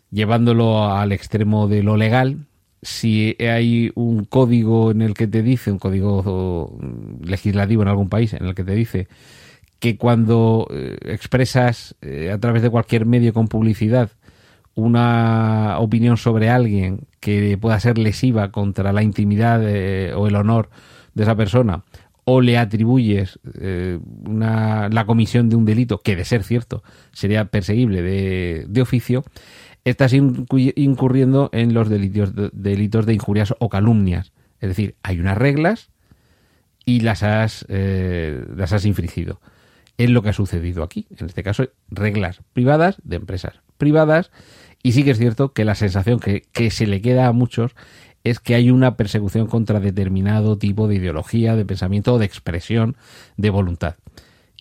[0.09, 2.45] Llevándolo al extremo de lo legal,
[2.81, 6.79] si hay un código en el que te dice, un código
[7.21, 9.07] legislativo en algún país en el que te dice
[9.79, 14.11] que cuando eh, expresas eh, a través de cualquier medio con publicidad
[14.77, 20.69] una opinión sobre alguien que pueda ser lesiva contra la intimidad eh, o el honor
[21.15, 21.83] de esa persona,
[22.25, 28.65] o le atribuyes la comisión de un delito, que de ser cierto sería perseguible de,
[28.69, 29.23] de oficio,
[29.83, 34.31] estás incurriendo en los delitos, delitos de injurias o calumnias.
[34.59, 35.89] Es decir, hay unas reglas
[36.85, 39.41] y las has, eh, las has infringido.
[39.97, 41.07] Es lo que ha sucedido aquí.
[41.17, 44.31] En este caso, reglas privadas de empresas privadas.
[44.87, 47.75] Y sí que es cierto que la sensación que, se le queda a muchos
[48.23, 52.95] es que hay una persecución contra determinado tipo de ideología, de pensamiento de expresión
[53.35, 53.95] de voluntad.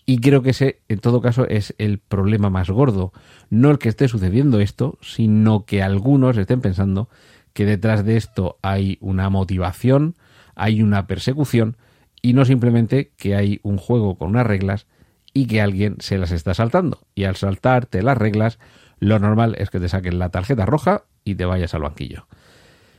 [0.05, 3.13] Y creo que ese, en todo caso, es el problema más gordo.
[3.49, 7.07] No el que esté sucediendo esto, sino que algunos estén pensando
[7.53, 10.15] que detrás de esto hay una motivación,
[10.55, 11.77] hay una persecución,
[12.21, 14.87] y no simplemente que hay un juego con unas reglas
[15.33, 16.99] y que alguien se las está saltando.
[17.15, 18.59] Y al saltarte las reglas,
[18.99, 22.27] lo normal es que te saquen la tarjeta roja y te vayas al banquillo.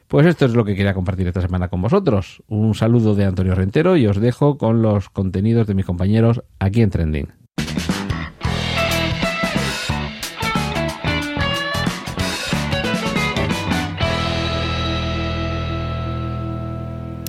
[0.08, 2.42] Pues esto es lo que quería compartir esta semana con vosotros.
[2.48, 6.80] Un saludo de Antonio Rentero y os dejo con los contenidos de mis compañeros aquí
[6.80, 7.47] en Trending.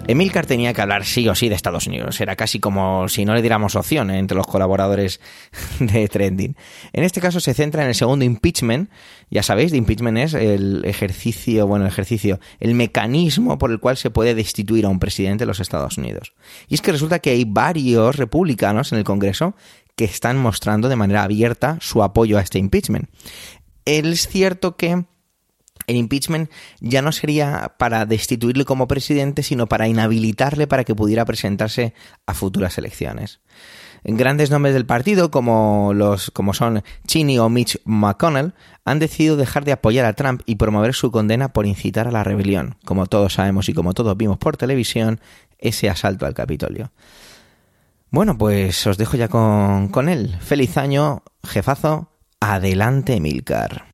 [0.09, 2.19] Emilcar tenía que hablar sí o sí de Estados Unidos.
[2.19, 5.21] Era casi como si no le diéramos opción entre los colaboradores
[5.79, 6.55] de Trending.
[6.93, 8.89] En este caso se centra en el segundo impeachment.
[9.29, 13.97] Ya sabéis, de impeachment es el ejercicio, bueno, el ejercicio, el mecanismo por el cual
[13.97, 16.33] se puede destituir a un presidente de los Estados Unidos.
[16.67, 19.53] Y es que resulta que hay varios republicanos en el Congreso
[19.95, 23.11] que están mostrando de manera abierta su apoyo a este impeachment.
[23.85, 25.05] Es cierto que
[25.87, 31.25] el impeachment ya no sería para destituirle como presidente, sino para inhabilitarle para que pudiera
[31.25, 31.93] presentarse
[32.25, 33.39] a futuras elecciones.
[34.03, 38.53] Grandes nombres del partido, como los como son Cheney o Mitch McConnell,
[38.85, 42.23] han decidido dejar de apoyar a Trump y promover su condena por incitar a la
[42.23, 45.19] rebelión, como todos sabemos y como todos vimos por televisión,
[45.57, 46.91] ese asalto al Capitolio.
[48.11, 50.37] Bueno, pues os dejo ya con, con él.
[50.39, 52.09] Feliz año, jefazo.
[52.39, 53.88] Adelante, Milcar.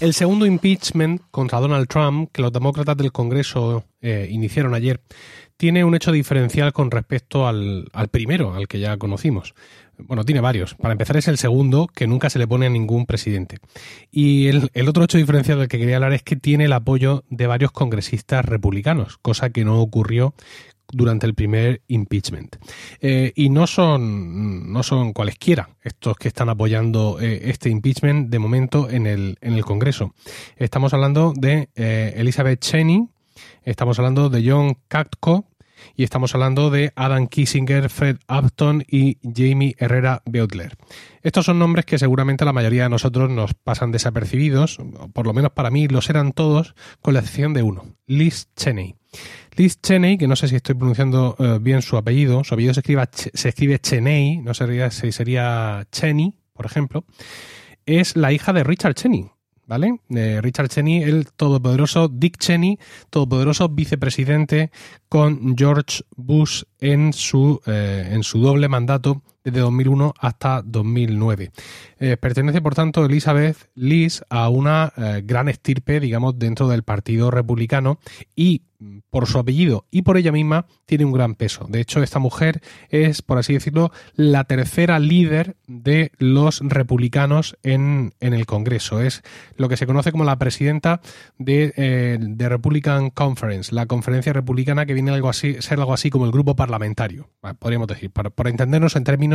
[0.00, 5.02] El segundo impeachment contra Donald Trump, que los demócratas del Congreso eh, iniciaron ayer,
[5.58, 9.54] tiene un hecho diferencial con respecto al, primero, al que ya conocimos.
[9.98, 10.74] Bueno, tiene varios.
[10.74, 13.58] Para empezar es el segundo, que nunca se le pone a ningún presidente.
[14.10, 17.24] Y el, el, otro hecho diferencial del que quería hablar es que tiene el apoyo
[17.28, 20.32] de varios congresistas republicanos, cosa que no ocurrió
[20.92, 22.56] durante el primer impeachment.
[23.00, 28.38] Eh, y no son, no son cualesquiera estos que están apoyando eh, este impeachment de
[28.38, 30.14] momento en el, en el Congreso.
[30.56, 33.08] Estamos hablando de eh, Elizabeth Cheney,
[33.62, 35.46] estamos hablando de John Katko
[35.96, 40.76] Y estamos hablando de Adam Kissinger, Fred Upton y Jamie Herrera Beutler.
[41.22, 44.78] Estos son nombres que seguramente la mayoría de nosotros nos pasan desapercibidos,
[45.14, 48.99] por lo menos para mí los eran todos, con la excepción de uno, Liz Cheney.
[49.56, 52.80] Liz Cheney, que no sé si estoy pronunciando eh, bien su apellido, su apellido se
[52.80, 57.04] escribe, se escribe Cheney, no sería, sería Cheney, por ejemplo,
[57.86, 59.30] es la hija de Richard Cheney,
[59.66, 60.00] ¿vale?
[60.40, 64.70] Richard Cheney, el todopoderoso Dick Cheney, todopoderoso vicepresidente
[65.08, 71.50] con George Bush en su, eh, en su doble mandato desde 2001 hasta 2009.
[71.98, 77.30] Eh, pertenece, por tanto, Elizabeth Liz a una eh, gran estirpe, digamos, dentro del Partido
[77.30, 77.98] Republicano
[78.34, 78.62] y
[79.10, 81.66] por su apellido y por ella misma tiene un gran peso.
[81.68, 88.14] De hecho, esta mujer es, por así decirlo, la tercera líder de los republicanos en,
[88.20, 89.00] el Congreso.
[89.00, 89.22] Es
[89.56, 91.00] lo que se conoce como la presidenta
[91.38, 96.10] de, eh, Republican Conference, la conferencia republicana que viene a algo así, ser algo así
[96.10, 99.29] como el grupo parlamentario, podríamos decir, para, entendernos en términos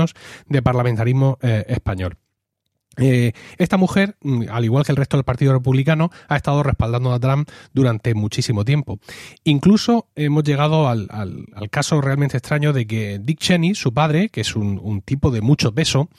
[0.47, 2.17] de parlamentarismo español.
[2.97, 7.13] Eh, esta mujer, mm, al igual que el resto del Partido Republicano, ha estado respaldando
[7.13, 8.99] a Trump durante muchísimo tiempo.
[9.43, 11.07] Incluso hemos llegado al,
[11.69, 15.73] caso realmente extraño de que Dick Cheney, su padre, que es un, tipo de mucho
[15.73, 16.09] peso,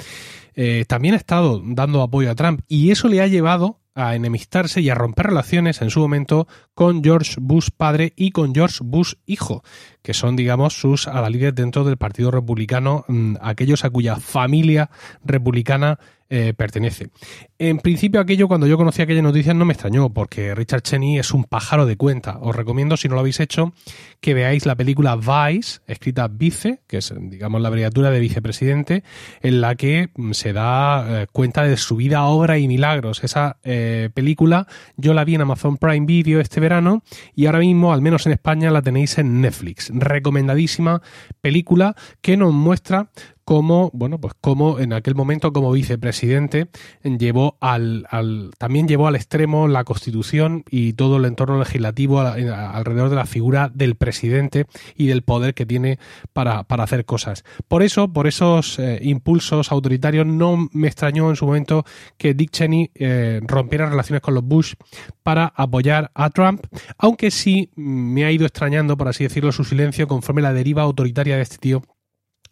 [0.55, 4.83] eh, también ha estado dando apoyo a Trump y eso le ha llevado a enemistarse
[4.83, 9.15] y a romper relaciones en su momento con George Bush padre y con George Bush
[9.25, 9.65] hijo,
[10.03, 14.91] que son, digamos, sus adalides dentro del Partido Republicano, mm, aquellos a cuya familia
[15.25, 17.11] republicana eh, pertenece.
[17.57, 21.33] En principio aquello, cuando yo conocí aquella noticia, no me extrañó, porque Richard Cheney es
[21.33, 22.39] un pájaro de cuenta.
[22.41, 23.73] Os recomiendo, si no lo habéis hecho,
[24.21, 29.05] que veáis la película Vice, escrita Vice, que es, digamos, la abreviatura de vicepresidente,
[29.41, 33.23] en la que mm, se da eh, cuenta de su vida, obra y milagros.
[33.23, 37.03] Esa eh, película yo la vi en Amazon Prime Video este verano
[37.35, 39.91] y ahora mismo, al menos en España, la tenéis en Netflix.
[39.95, 41.01] Recomendadísima
[41.41, 43.11] película que nos muestra
[43.47, 46.67] cómo, bueno, pues cómo en aquel momento como vicepresidente
[47.05, 53.09] llevó al, al, también llevó al extremo la constitución y todo el entorno legislativo alrededor
[53.09, 56.01] de la figura del presidente y del poder que tiene
[56.33, 57.45] para, para hacer cosas.
[57.69, 61.85] Por eso, por esos eh, impulsos autoritarios, no me extrañó en su momento
[62.19, 64.75] que Dick Cheney eh, rompiera relaciones con los Bush
[65.23, 66.67] para apoyar a Trump,
[66.99, 71.37] aunque sí me ha ido extrañando, por así decirlo, su silencio conforme la deriva autoritaria
[71.37, 71.85] de este tío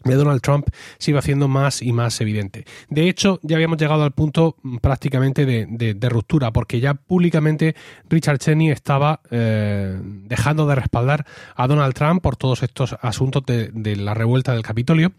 [0.04, 2.64] de Donald Trump se iba haciendo más y más evidente.
[2.88, 7.74] De hecho, ya habíamos llegado al punto mm, prácticamente de, ruptura, porque ya públicamente
[8.10, 11.24] Richard Cheney estaba eh, dejando de respaldar
[11.56, 15.12] a Donald Trump por todos estos asuntos de, la revuelta del Capitolio.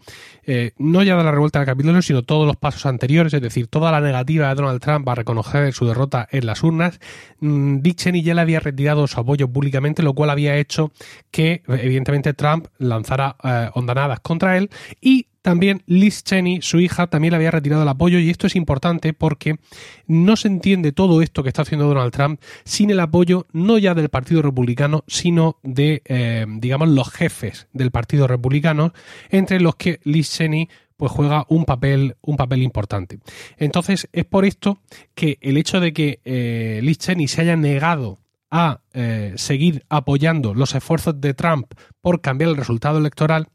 [0.44, 3.66] Eh, no ya de la revuelta del Capitolio, sino todos los pasos anteriores, es decir,
[3.66, 7.00] toda la negativa de Donald Trump a reconocer su derrota en las urnas.
[7.40, 10.92] Mm, Dick Cheney ya le había retirado su apoyo públicamente, lo cual había hecho
[11.30, 14.70] que, evidentemente, Trump lanzara eh, ondanadas contra él
[15.00, 18.56] y también Liz Cheney, su hija, también le había retirado el apoyo y esto es
[18.56, 19.60] importante porque
[20.08, 23.94] no se entiende todo esto que está haciendo Donald Trump sin el apoyo no ya
[23.94, 28.92] del Partido Republicano, sino de, eh, digamos, los jefes del Partido Republicano,
[29.30, 33.20] entre los que Liz Cheney pues juega un papel, un papel importante.
[33.56, 34.80] Entonces, es por esto
[35.14, 38.18] que el hecho de que eh, Liz Cheney se haya negado
[38.50, 43.48] a eh, seguir apoyando los esfuerzos de Trump por cambiar el resultado electoral,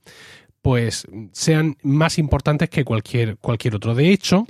[0.61, 3.95] pues sean más importantes que cualquier, cualquier otro.
[3.95, 4.45] De hecho,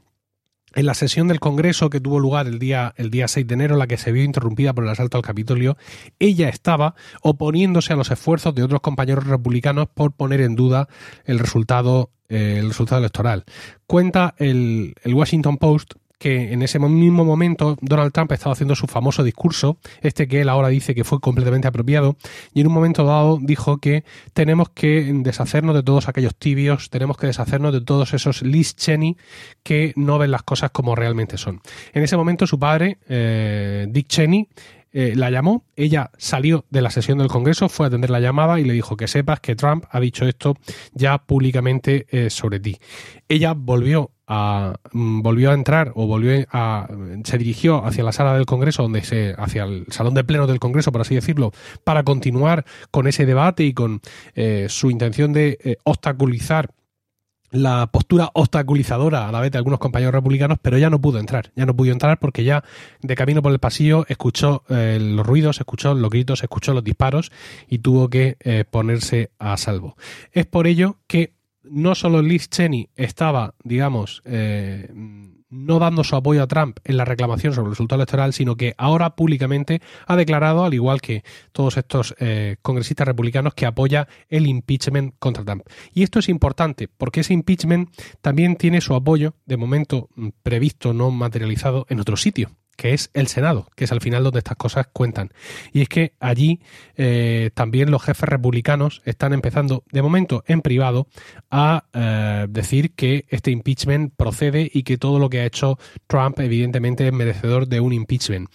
[0.74, 3.76] en la sesión del Congreso que tuvo lugar el día, el día 6 de enero,
[3.76, 5.78] la que se vio interrumpida por el asalto al Capitolio,
[6.20, 10.88] ella estaba oponiéndose a los esfuerzos de otros compañeros republicanos por poner en duda
[11.26, 13.44] el resultado, eh, el resultado electoral.
[13.86, 18.86] Cuenta el, el Washington Post que en ese mismo momento Donald Trump estaba haciendo su
[18.86, 22.16] famoso discurso, este que él ahora dice que fue completamente apropiado,
[22.54, 24.04] y en un momento dado dijo que
[24.34, 29.18] tenemos que deshacernos de todos aquellos tibios, tenemos que deshacernos de todos esos Liz Cheney
[29.64, 31.60] que no ven las cosas como realmente son.
[31.92, 34.48] En ese momento su padre, eh, Dick Cheney,
[34.94, 38.60] eh, la llamó, ella salió de la sesión del Congreso, fue a atender la llamada
[38.60, 40.56] y le dijo que sepas que Trump ha dicho esto
[40.94, 42.78] ya públicamente eh, sobre ti.
[43.28, 44.12] Ella volvió
[44.94, 46.88] Mm, volvió a entrar o volvió a
[47.26, 50.60] se dirigió hacia la sala del Congreso donde se hacia el salón de pleno del
[50.60, 51.52] Congreso por así decirlo
[51.84, 54.00] para continuar con ese debate y con
[54.36, 56.70] eh, su intención de eh, obstaculizar
[57.50, 61.52] la postura obstaculizadora a la vez de algunos compañeros republicanos, pero ya no pudo entrar,
[61.58, 62.64] ya no pudo entrar porque ya
[63.02, 67.34] de camino por el pasillo escuchó eh, los ruidos, escuchó los gritos, escuchó los disparos
[67.68, 68.38] y tuvo que
[68.72, 69.98] ponerse a salvo.
[70.32, 74.90] Es por ello que no solo Liz Cheney estaba, digamos, eh,
[75.52, 78.74] no dando su apoyo a Trump en la reclamación sobre el resultado electoral, sino que
[78.78, 84.48] ahora públicamente ha declarado, al igual que todos estos eh, congresistas republicanos, que apoya el
[84.48, 85.64] impeachment contra Trump.
[85.94, 87.90] Y esto es importante porque ese impeachment
[88.22, 92.50] también tiene su apoyo, de momento mm, previsto, no materializado, en otro sitio
[92.82, 95.30] que es el Senado, que es al final donde estas cosas cuentan.
[95.72, 96.62] Y es que allí
[96.96, 101.06] eh, también los jefes republicanos están empezando, de momento en privado,
[101.52, 105.78] a eh, decir que este impeachment procede y que todo lo que ha hecho
[106.08, 108.50] Trump evidentemente es merecedor de un impeachment.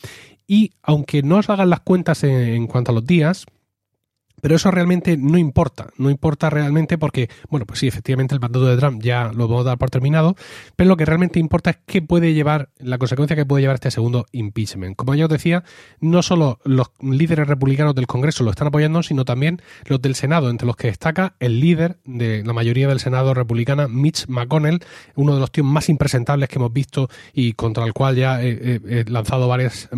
[0.49, 3.47] Y aunque no os hagan las cuentas en cuanto a los días,
[4.41, 8.66] pero eso realmente no importa, no importa realmente porque, bueno, pues sí, efectivamente el mandato
[8.66, 10.37] de Trump ya lo vamos a dar por terminado,
[10.76, 13.91] pero lo que realmente importa es qué puede llevar, la consecuencia que puede llevar este
[13.91, 14.97] segundo impeachment.
[14.97, 15.64] Como ya os decía,
[16.01, 20.51] no solo los líderes republicanos del Congreso lo están apoyando, sino también los del Senado,
[20.51, 24.80] entre los que destaca el líder de la mayoría del Senado republicana, Mitch McConnell,
[25.14, 29.05] uno de los tíos más impresentables que hemos visto y contra el cual ya he,
[29.09, 29.89] lanzado varias,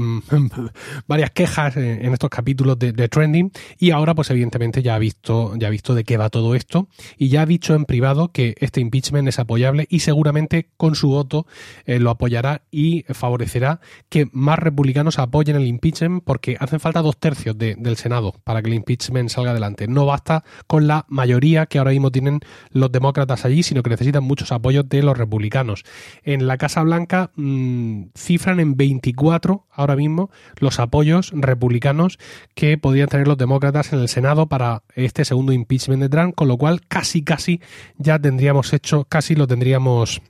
[1.07, 5.55] varias quejas en estos capítulos de, de Trending, y ahora pues evidentemente ya ha visto,
[5.57, 8.55] ya ha visto de qué va todo esto y ya ha dicho en privado que
[8.59, 11.47] este impeachment es apoyable y seguramente con su voto
[11.85, 17.17] eh, lo apoyará y favorecerá que más republicanos apoyen el impeachment porque hacen falta dos
[17.19, 19.89] tercios del Senado para que el impeachment salga adelante.
[19.89, 24.25] No basta con la mayoría que ahora mismo tienen los demócratas allí, sino que necesitan
[24.25, 25.85] muchos apoyos de los republicanos.
[26.23, 32.19] En la Casa Blanca mm, cifran en 24 ahora mismo los apoyos republicanos
[32.55, 34.18] que podrían tener los demócratas en el Senado
[34.49, 37.61] para este segundo impeachment de Trump, con lo cual casi casi
[37.97, 40.21] ya tendríamos hecho, casi lo tendríamos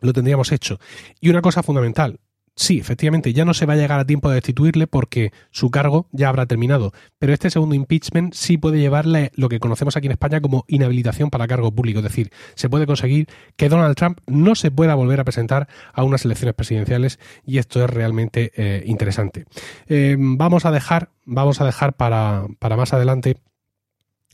[0.00, 0.78] lo tendríamos hecho.
[1.20, 2.20] Y una cosa fundamental,
[2.54, 6.08] sí, efectivamente, ya no se va a llegar a tiempo de destituirle porque su cargo
[6.12, 6.92] ya habrá terminado.
[7.18, 11.30] Pero este segundo impeachment sí puede llevarle lo que conocemos aquí en España como inhabilitación
[11.30, 12.00] para cargo público.
[12.00, 16.02] Es decir, se puede conseguir que Donald Trump no se pueda volver a presentar a
[16.02, 19.46] unas elecciones presidenciales y esto es realmente eh, interesante.
[19.88, 23.36] Eh, vamos a dejar, vamos a dejar para, para más adelante.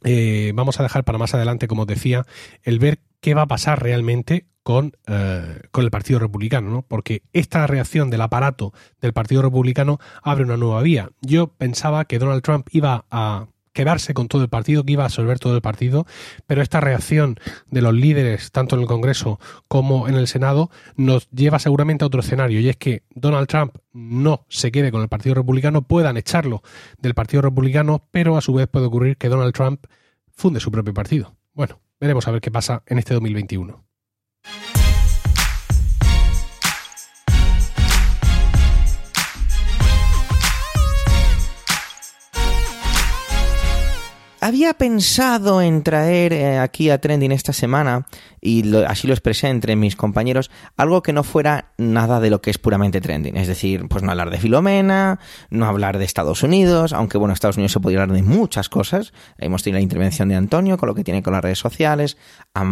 [0.05, 2.25] Eh, vamos a dejar para más adelante, como decía,
[2.63, 6.83] el ver qué va a pasar realmente con, eh, con el Partido Republicano, ¿no?
[6.83, 11.11] Porque esta reacción del aparato del Partido Republicano abre una nueva vía.
[11.21, 15.07] Yo pensaba que Donald Trump iba a quedarse con todo el partido, que iba a
[15.07, 16.07] absorber todo el partido,
[16.47, 17.37] pero esta reacción
[17.71, 22.07] de los líderes, tanto en el Congreso como en el Senado, nos lleva seguramente a
[22.07, 26.17] otro escenario, y es que Donald Trump no se quede con el Partido Republicano, puedan
[26.17, 26.63] echarlo
[26.99, 29.87] del Partido Republicano, pero a su vez puede ocurrir que Donald Trump
[30.35, 31.37] funde su propio partido.
[31.55, 33.85] Bueno, veremos a ver qué pasa en este 2021.
[44.45, 48.09] Había pensado en traer eh, aquí a Trending esta semana,
[48.41, 52.51] y así lo expresé entre mis compañeros, algo que no fuera nada de lo que
[52.51, 53.37] es puramente Trending.
[53.37, 55.21] Es decir, pues no hablar de Filomena,
[55.51, 59.13] no hablar de Estados Unidos, aunque bueno, Estados Unidos se podría hablar de muchas cosas.
[59.39, 62.17] Hemos tenido la intervención de Antonio con lo que tiene con las redes sociales,
[62.53, 62.65] a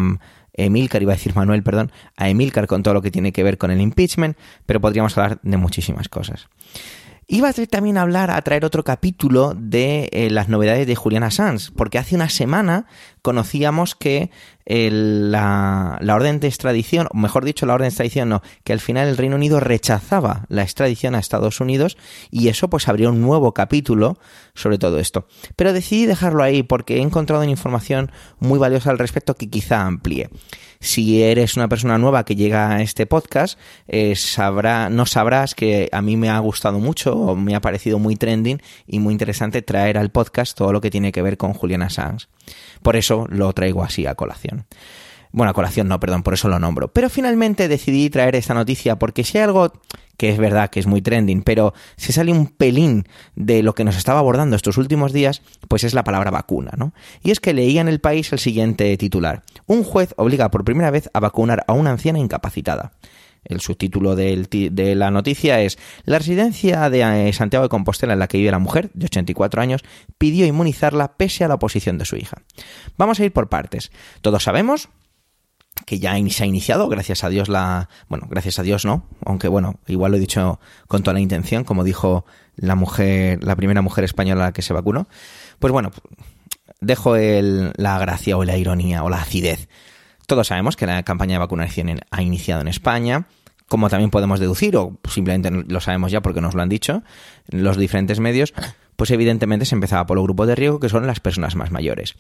[0.55, 3.59] Emilcar, iba a decir Manuel, perdón, a Emilcar con todo lo que tiene que ver
[3.59, 6.49] con el impeachment, pero podríamos hablar de muchísimas cosas.
[7.33, 11.31] Iba a también a hablar, a traer otro capítulo de eh, las novedades de Juliana
[11.31, 12.87] Sanz, porque hace una semana
[13.23, 14.33] conocíamos que
[14.67, 19.07] la, orden de extradición, o mejor dicho, la orden de extradición no, que al final
[19.07, 21.97] el Reino Unido rechazaba la extradición a Estados Unidos
[22.33, 24.19] y eso pues abrió un nuevo capítulo
[24.55, 25.29] sobre todo esto.
[25.55, 28.11] Pero decidí dejarlo ahí porque he encontrado una información
[28.41, 30.31] muy valiosa al respecto que quizá amplíe.
[30.83, 35.91] Si eres una persona nueva que llega a este podcast, eh, sabrá, no sabrás que
[35.93, 39.61] a mí me ha gustado mucho o me ha parecido muy trending y muy interesante
[39.61, 42.29] traer al podcast todo lo que tiene que ver con Juliana Sanz.
[42.83, 44.65] Por eso lo traigo así a colación.
[45.33, 46.89] Bueno, a colación no, perdón, por eso lo nombro.
[46.89, 49.73] Pero finalmente decidí traer esta noticia porque si hay algo
[50.17, 53.07] que es verdad que es muy trending, pero se sale un pelín
[53.37, 56.93] de lo que nos estaba abordando estos últimos días, pues es la palabra vacuna, ¿no?
[57.23, 59.43] Y es que leía en el país el siguiente titular.
[59.67, 62.93] Un juez obliga por primera vez a vacunar a una anciana incapacitada.
[63.45, 68.29] El subtítulo de la noticia es La residencia de eh, Santiago de Compostela en la
[68.29, 69.83] que vive la mujer, de 84 años,
[70.19, 72.43] pidió inmunizarla pese a la oposición de su hija.
[72.99, 73.91] Vamos a ir por partes.
[74.21, 74.91] Todos sabemos
[75.87, 77.89] que ya se ha iniciado, gracias a Dios la...
[78.09, 81.65] Bueno, gracias a Dios no, aunque bueno, igual lo he dicho con toda la intención,
[81.65, 82.25] como dijo
[82.57, 85.09] la mujer, la primera mujer española que se vacunó.
[85.59, 85.91] Pues bueno,
[86.81, 89.69] dejo el, la gracia o la ironía o la acidez
[90.31, 93.27] todos sabemos que la campaña de vacunación ha iniciado en España,
[93.67, 97.03] como también podemos deducir, o simplemente lo sabemos ya porque nos lo han dicho,
[97.49, 98.55] los diferentes medios,
[99.01, 102.17] pues evidentemente se empezaba por los grupos de riesgo, que son las personas más mayores.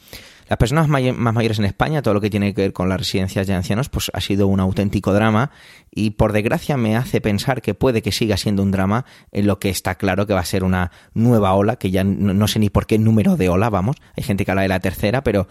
[0.48, 3.46] Las personas más mayores en España, todo lo que tiene que ver con las residencias
[3.46, 5.50] de ancianos, pues ha sido un auténtico drama
[5.90, 9.58] y por desgracia me hace pensar que puede que siga siendo un drama en lo
[9.58, 12.70] que está claro que va a ser una nueva ola, que ya no, sé ni
[12.70, 13.96] por qué número de ola, vamos.
[14.16, 15.48] Hay gente que habla de la tercera, pero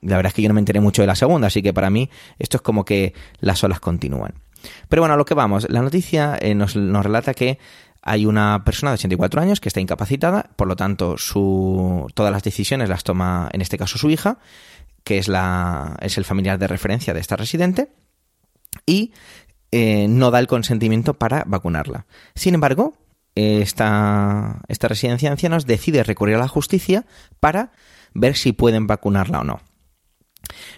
[0.00, 1.90] la verdad es que yo no me enteré mucho de la segunda, así que para
[1.90, 2.08] mí
[2.38, 4.32] esto es como que las olas continúan.
[4.88, 5.68] Pero bueno, a lo que vamos.
[5.68, 7.58] La noticia eh, nos, nos relata que
[8.02, 12.42] hay una persona de 84 años que está incapacitada, por lo tanto, su, todas las
[12.42, 14.38] decisiones las toma, en este caso, su hija,
[15.04, 17.92] que es, la, es el familiar de referencia de esta residente,
[18.86, 19.12] y
[19.72, 22.06] eh, no da el consentimiento para vacunarla.
[22.34, 22.94] Sin embargo,
[23.34, 27.06] esta, esta residencia de ancianos decide recurrir a la justicia
[27.38, 27.72] para
[28.12, 29.60] ver si pueden vacunarla o no.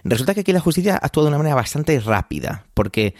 [0.05, 3.14] Resulta que aquí la justicia actúa de una manera bastante rápida, porque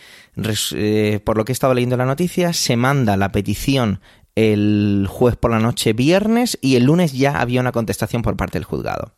[0.75, 4.01] eh, por lo que he estado leyendo la noticia, se manda la petición
[4.35, 8.59] el jueves por la noche viernes y el lunes ya había una contestación por parte
[8.59, 9.15] del juzgado.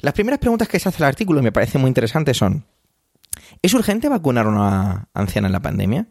[0.00, 2.64] Las primeras preguntas que se hace el artículo y me parece muy interesante son
[3.62, 6.06] ¿Es urgente vacunar a una anciana en la pandemia?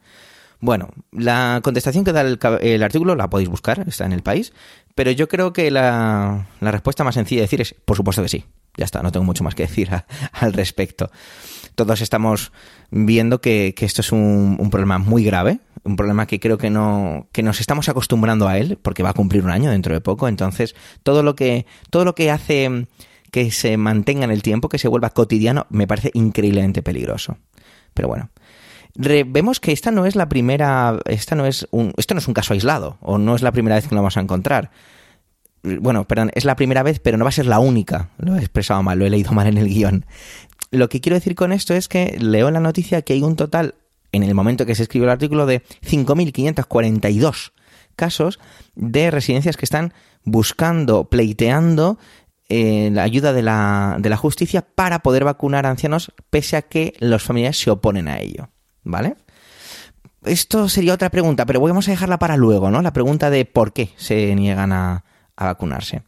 [0.60, 4.54] Bueno, la contestación que da el, artículo la podéis buscar, está en el país,
[4.96, 8.30] pero yo creo que la, la respuesta más sencilla de decir es, por supuesto que
[8.30, 8.46] sí.
[8.78, 9.90] Ya está, no tengo mucho más que decir
[10.32, 11.12] al respecto.
[11.76, 12.52] Todos estamos
[12.92, 17.44] viendo que, esto es un, problema muy grave, un problema que creo que no, que
[17.44, 20.28] nos estamos acostumbrando a él, porque va a cumplir un año dentro de poco.
[20.28, 22.88] Entonces, todo lo que, todo lo que hace
[23.32, 27.38] que se mantenga en el tiempo, que se vuelva cotidiano, me parece increíblemente peligroso.
[27.94, 28.30] Pero bueno.
[28.96, 32.34] vemos que esta no es la primera, esta no es un, esto no es un
[32.34, 34.72] caso aislado, o no es la primera vez que lo vamos a encontrar
[35.80, 38.10] bueno, perdón, es la primera vez, pero no va a ser la única.
[38.18, 40.06] Lo he expresado mal, lo he leído mal en el guion.
[40.72, 43.36] Lo que quiero decir con esto es que leo en la noticia que hay un
[43.36, 43.76] total,
[44.12, 47.52] en el momento que se escribió el artículo, de 5.542
[47.96, 48.40] casos
[48.76, 49.94] de residencias que están
[50.24, 51.98] buscando, pleiteando
[52.50, 56.62] eh, la ayuda de la, de la justicia para poder vacunar a ancianos pese a
[56.62, 58.50] que los familiares se oponen a ello.
[58.84, 59.16] ¿Vale?
[60.24, 62.82] Esto sería otra pregunta, pero vamos a dejarla para luego, ¿no?
[62.82, 65.04] La pregunta de por qué se niegan a,
[65.36, 66.04] a vacunarse.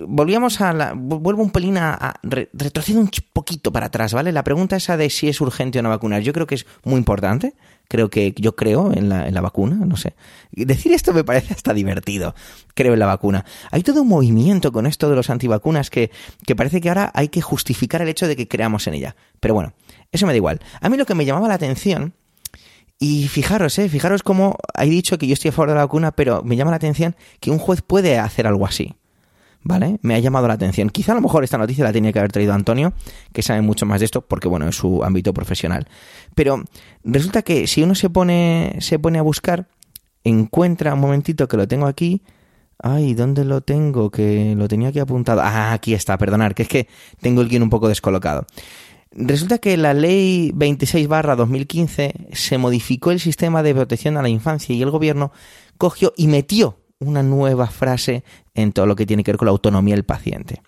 [0.00, 0.94] Volvíamos a la.
[0.94, 2.14] Vuelvo un pelín a.
[2.22, 4.32] retrocedo un poquito para atrás, ¿vale?
[4.32, 6.98] La pregunta esa de si es urgente o no vacunar, yo creo que es muy
[6.98, 7.54] importante.
[7.88, 8.34] Creo que.
[8.36, 10.14] Yo creo en la, en la vacuna, no sé.
[10.50, 12.34] Decir esto me parece hasta divertido.
[12.74, 13.44] Creo en la vacuna.
[13.70, 16.10] Hay todo un movimiento con esto de los antivacunas que,
[16.44, 19.14] que parece que ahora hay que justificar el hecho de que creamos en ella.
[19.38, 19.72] Pero bueno,
[20.10, 20.60] eso me da igual.
[20.80, 22.12] A mí lo que me llamaba la atención
[22.98, 26.12] y fijaros, eh, fijaros cómo he dicho que yo estoy a favor de la vacuna,
[26.12, 28.94] pero me llama la atención que un juez puede hacer algo así.
[29.62, 29.98] ¿Vale?
[30.02, 30.90] Me ha llamado la atención.
[30.90, 32.92] Quizá a lo mejor esta noticia la tenía que haber traído Antonio,
[33.32, 35.88] que sabe mucho más de esto, porque bueno, es su ámbito profesional.
[36.36, 36.62] Pero
[37.02, 39.66] resulta que si uno se pone, se pone a buscar,
[40.22, 42.22] encuentra un momentito que lo tengo aquí.
[42.78, 44.10] Ay, ¿dónde lo tengo?
[44.10, 45.40] Que lo tenía aquí apuntado.
[45.42, 46.88] Ah, aquí está, perdonar, que es que
[47.20, 48.46] tengo el guion un poco descolocado.
[49.18, 54.28] Resulta que la ley 26 barra 2015 se modificó el sistema de protección a la
[54.28, 55.32] infancia y el gobierno
[55.78, 59.52] cogió y metió una nueva frase en todo lo que tiene que ver con la
[59.52, 60.62] autonomía del paciente.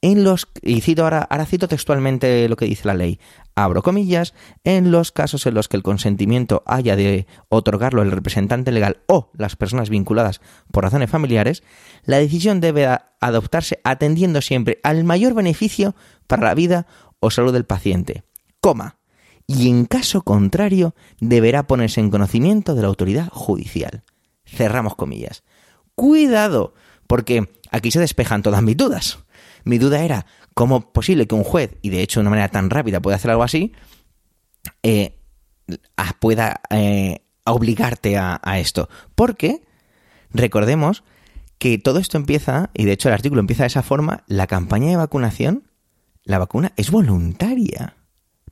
[0.00, 3.20] En los, y cito ahora, ahora cito textualmente lo que dice la ley,
[3.54, 4.34] abro comillas,
[4.64, 9.30] en los casos en los que el consentimiento haya de otorgarlo el representante legal o
[9.34, 10.40] las personas vinculadas
[10.72, 11.62] por razones familiares,
[12.04, 12.88] la decisión debe
[13.20, 15.94] adoptarse atendiendo siempre al mayor beneficio
[16.26, 16.86] para la vida
[17.22, 18.24] o salud del paciente,
[18.60, 18.98] coma,
[19.46, 24.02] y en caso contrario deberá ponerse en conocimiento de la autoridad judicial.
[24.44, 25.44] Cerramos comillas.
[25.94, 26.74] Cuidado,
[27.06, 29.20] porque aquí se despejan todas mis dudas.
[29.62, 32.48] Mi duda era cómo es posible que un juez, y de hecho de una manera
[32.48, 33.72] tan rápida pueda hacer algo así,
[34.82, 35.16] eh,
[36.18, 38.88] pueda eh, obligarte a esto.
[39.14, 39.62] Porque,
[40.30, 41.04] recordemos
[41.58, 44.88] que todo esto empieza, y de hecho el artículo empieza de esa forma, la campaña
[44.88, 45.68] de vacunación
[46.24, 47.96] la vacuna es voluntaria.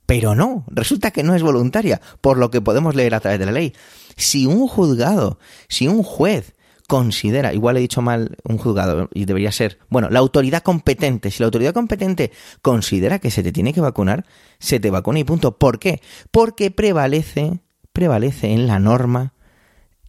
[0.05, 3.45] Pero no, resulta que no es voluntaria, por lo que podemos leer a través de
[3.45, 3.73] la ley.
[4.17, 6.53] Si un juzgado, si un juez
[6.87, 11.39] considera, igual he dicho mal un juzgado y debería ser, bueno, la autoridad competente, si
[11.41, 14.25] la autoridad competente considera que se te tiene que vacunar,
[14.59, 15.57] se te vacuna y punto.
[15.57, 16.01] ¿Por qué?
[16.31, 17.61] Porque prevalece,
[17.93, 19.33] prevalece en la norma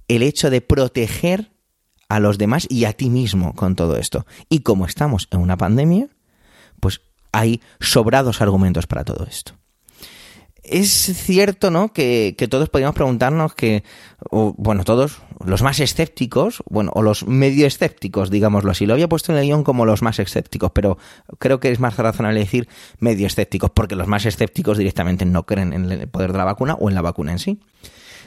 [0.08, 1.52] el hecho de proteger
[2.08, 4.26] a los demás y a ti mismo con todo esto.
[4.48, 6.08] Y como estamos en una pandemia,
[6.80, 7.00] pues
[7.33, 9.55] hay sobrados argumentos para todo esto.
[10.62, 11.93] Es cierto, ¿no?
[11.93, 13.83] Que, todos podríamos preguntarnos que,
[14.30, 18.87] bueno, todos, los más escépticos, bueno, o los medio escépticos, digámoslo así.
[18.87, 20.99] Lo había puesto en el guion como los más escépticos, pero
[21.41, 22.68] creo que es más razonable decir
[23.01, 26.74] medio escépticos, porque los más escépticos directamente no creen en el poder de la vacuna
[26.74, 27.61] o en la vacuna en sí.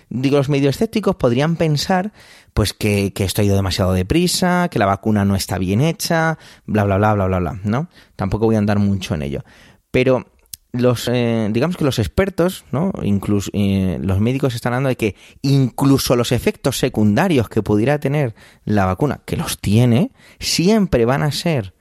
[0.09, 2.13] Digo, los medio escépticos podrían pensar
[2.53, 6.37] pues que, que, esto ha ido demasiado deprisa, que la vacuna no está bien hecha,
[6.65, 7.89] bla, bla, bla, bla, bla, bla, ¿no?
[8.15, 9.43] Tampoco voy a andar mucho en ello.
[9.91, 10.25] Pero
[10.71, 12.91] los, eh, digamos que los expertos, ¿no?
[13.03, 18.35] Incluso eh, los médicos están hablando de que incluso los efectos secundarios que pudiera tener
[18.65, 21.73] la vacuna, que los tiene, siempre van a ser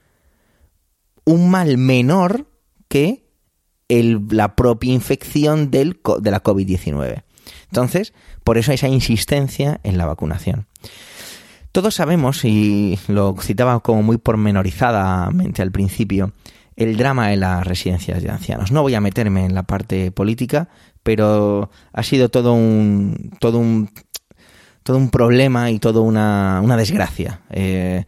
[1.25, 2.47] un mal menor
[2.87, 3.25] que
[3.87, 7.23] el, la propia infección del, de la COVID-19.
[7.75, 8.13] Entonces,
[8.45, 10.65] por eso esa insistencia en la vacunación.
[11.73, 16.31] Todos sabemos, y lo citaba como muy pormenorizadamente al principio,
[16.77, 18.71] el drama de las residencias de ancianos.
[18.71, 20.69] No voy a meterme en la parte política,
[21.03, 23.89] pero ha sido todo un, todo un,
[24.83, 27.41] todo un problema y toda una, una desgracia.
[27.49, 28.05] Eh,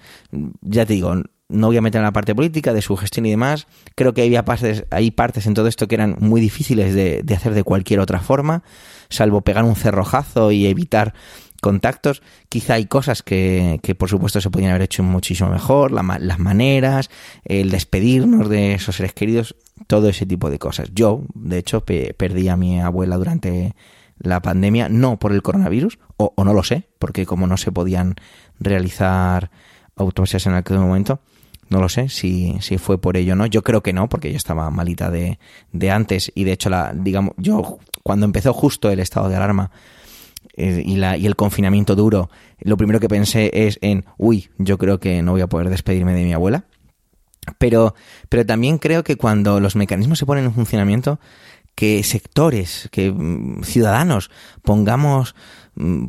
[0.62, 1.14] ya te digo,
[1.50, 3.68] no voy a meter en la parte política, de su gestión y demás.
[3.96, 7.54] Creo que había partes, hay partes en todo esto que eran muy difíciles de, hacer
[7.54, 8.64] de cualquier otra forma,
[9.10, 11.14] salvo pegar un cerrojazo y evitar
[11.62, 12.22] contactos.
[12.50, 16.40] Quizá hay cosas que, que, por supuesto se podrían haber hecho muchísimo mejor, la, las
[16.40, 17.10] maneras,
[17.46, 19.56] el despedirnos de esos seres queridos,
[19.88, 20.90] todo ese tipo de cosas.
[20.94, 23.74] Yo, de hecho, pe perdí a mi abuela durante
[24.20, 27.72] la pandemia, no por el coronavirus, o, o, no lo sé, porque como no se
[27.72, 28.16] podían
[28.60, 29.52] realizar
[29.96, 31.22] autopsias en aquel momento,
[31.70, 33.46] no lo sé si, si fue por ello o no.
[33.46, 35.40] Yo creo que no, porque yo estaba malita de,
[35.72, 39.72] de antes y de hecho, la, digamos, yo cuando empezó justo el estado de alarma,
[40.58, 45.00] y, la, y el confinamiento duro, lo primero que pensé es en, uy, yo creo
[45.00, 46.66] que no voy a poder despedirme de mi abuela.
[47.60, 47.96] Pero,
[48.28, 51.20] pero también creo que cuando los mecanismos se ponen en funcionamiento,
[51.76, 53.14] que sectores, que
[53.62, 54.32] ciudadanos
[54.64, 55.36] pongamos,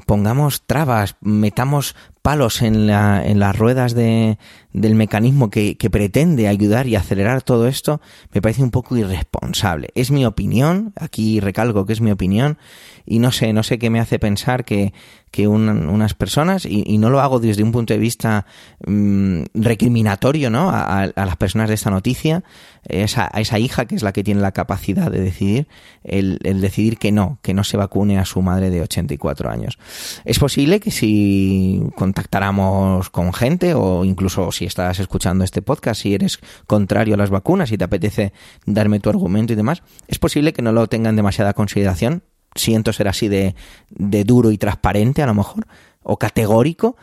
[0.06, 1.94] pongamos trabas, metamos
[2.28, 4.36] palos en, la, en las ruedas de,
[4.74, 8.02] del mecanismo que, que, pretende ayudar y acelerar todo esto,
[8.34, 9.88] me parece un poco irresponsable.
[9.94, 12.58] Es mi opinión, aquí recalco que es mi opinión,
[13.06, 14.92] y no sé, no sé qué me hace pensar que,
[15.30, 18.44] que un, unas personas, y, y, no lo hago desde un punto de vista
[18.86, 20.68] mmm, recriminatorio, ¿no?
[20.70, 22.44] A, a, las personas de esta noticia,
[22.86, 25.66] esa, a esa hija que es la que tiene la capacidad de decidir,
[26.04, 29.78] el, el decidir que no, que no se vacune a su madre de 84 años.
[30.26, 31.82] Es posible que si
[32.18, 37.30] contactáramos con gente, o incluso si estás escuchando este podcast, si eres contrario a las
[37.30, 38.32] vacunas y te apetece
[38.66, 42.24] darme tu argumento y demás, es posible que no lo tengan demasiada consideración,
[42.56, 43.54] siento ser así de,
[43.90, 45.68] de duro y transparente a lo mejor,
[46.02, 46.96] o categórico,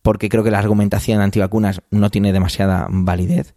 [0.00, 3.54] porque creo que la argumentación antivacunas no tiene demasiada validez.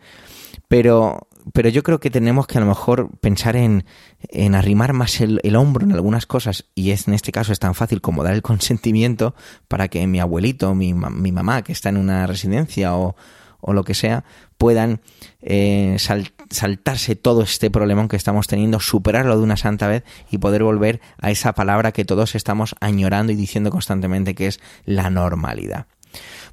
[0.68, 3.86] Pero, pero yo creo que tenemos que a lo mejor pensar en,
[4.30, 7.60] en arrimar más el, el, hombro en algunas cosas, y es en este caso es
[7.60, 9.36] tan fácil como dar el consentimiento
[9.68, 13.16] para que mi abuelito, mi, mi mamá, que está en una residencia o,
[13.62, 14.24] o lo que sea,
[14.58, 15.02] puedan
[15.42, 20.38] eh, sal, saltarse todo este problemón que estamos teniendo, superarlo de una santa vez y
[20.38, 25.10] poder volver a esa palabra que todos estamos añorando y diciendo constantemente que es la
[25.10, 25.88] normalidad.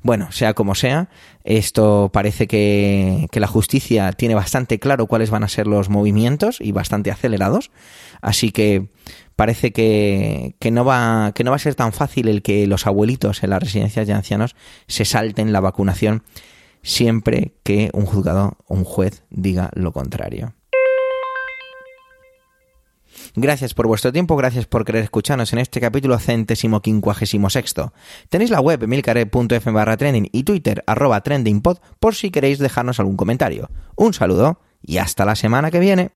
[0.02, 1.08] Bueno, sea como sea,
[1.44, 6.72] esto parece que, la justicia tiene bastante claro cuáles van a ser los movimientos y
[6.72, 7.70] bastante acelerados,
[8.20, 8.88] así que
[9.36, 13.44] parece que, no va, que no va a ser tan fácil el que los abuelitos
[13.44, 14.56] en las residencias de ancianos
[14.88, 16.24] se salten la vacunación
[16.82, 20.54] siempre que un juzgado o un juez diga lo contrario.
[23.34, 27.94] Gracias por vuestro tiempo, gracias por querer escucharnos en este capítulo centésimo quincuagésimo sexto.
[28.28, 33.16] Tenéis la web emilcare.fm barra trending y twitter arroba trendingpod por si queréis dejarnos algún
[33.16, 33.70] comentario.
[33.96, 36.12] Un saludo y hasta la semana que viene.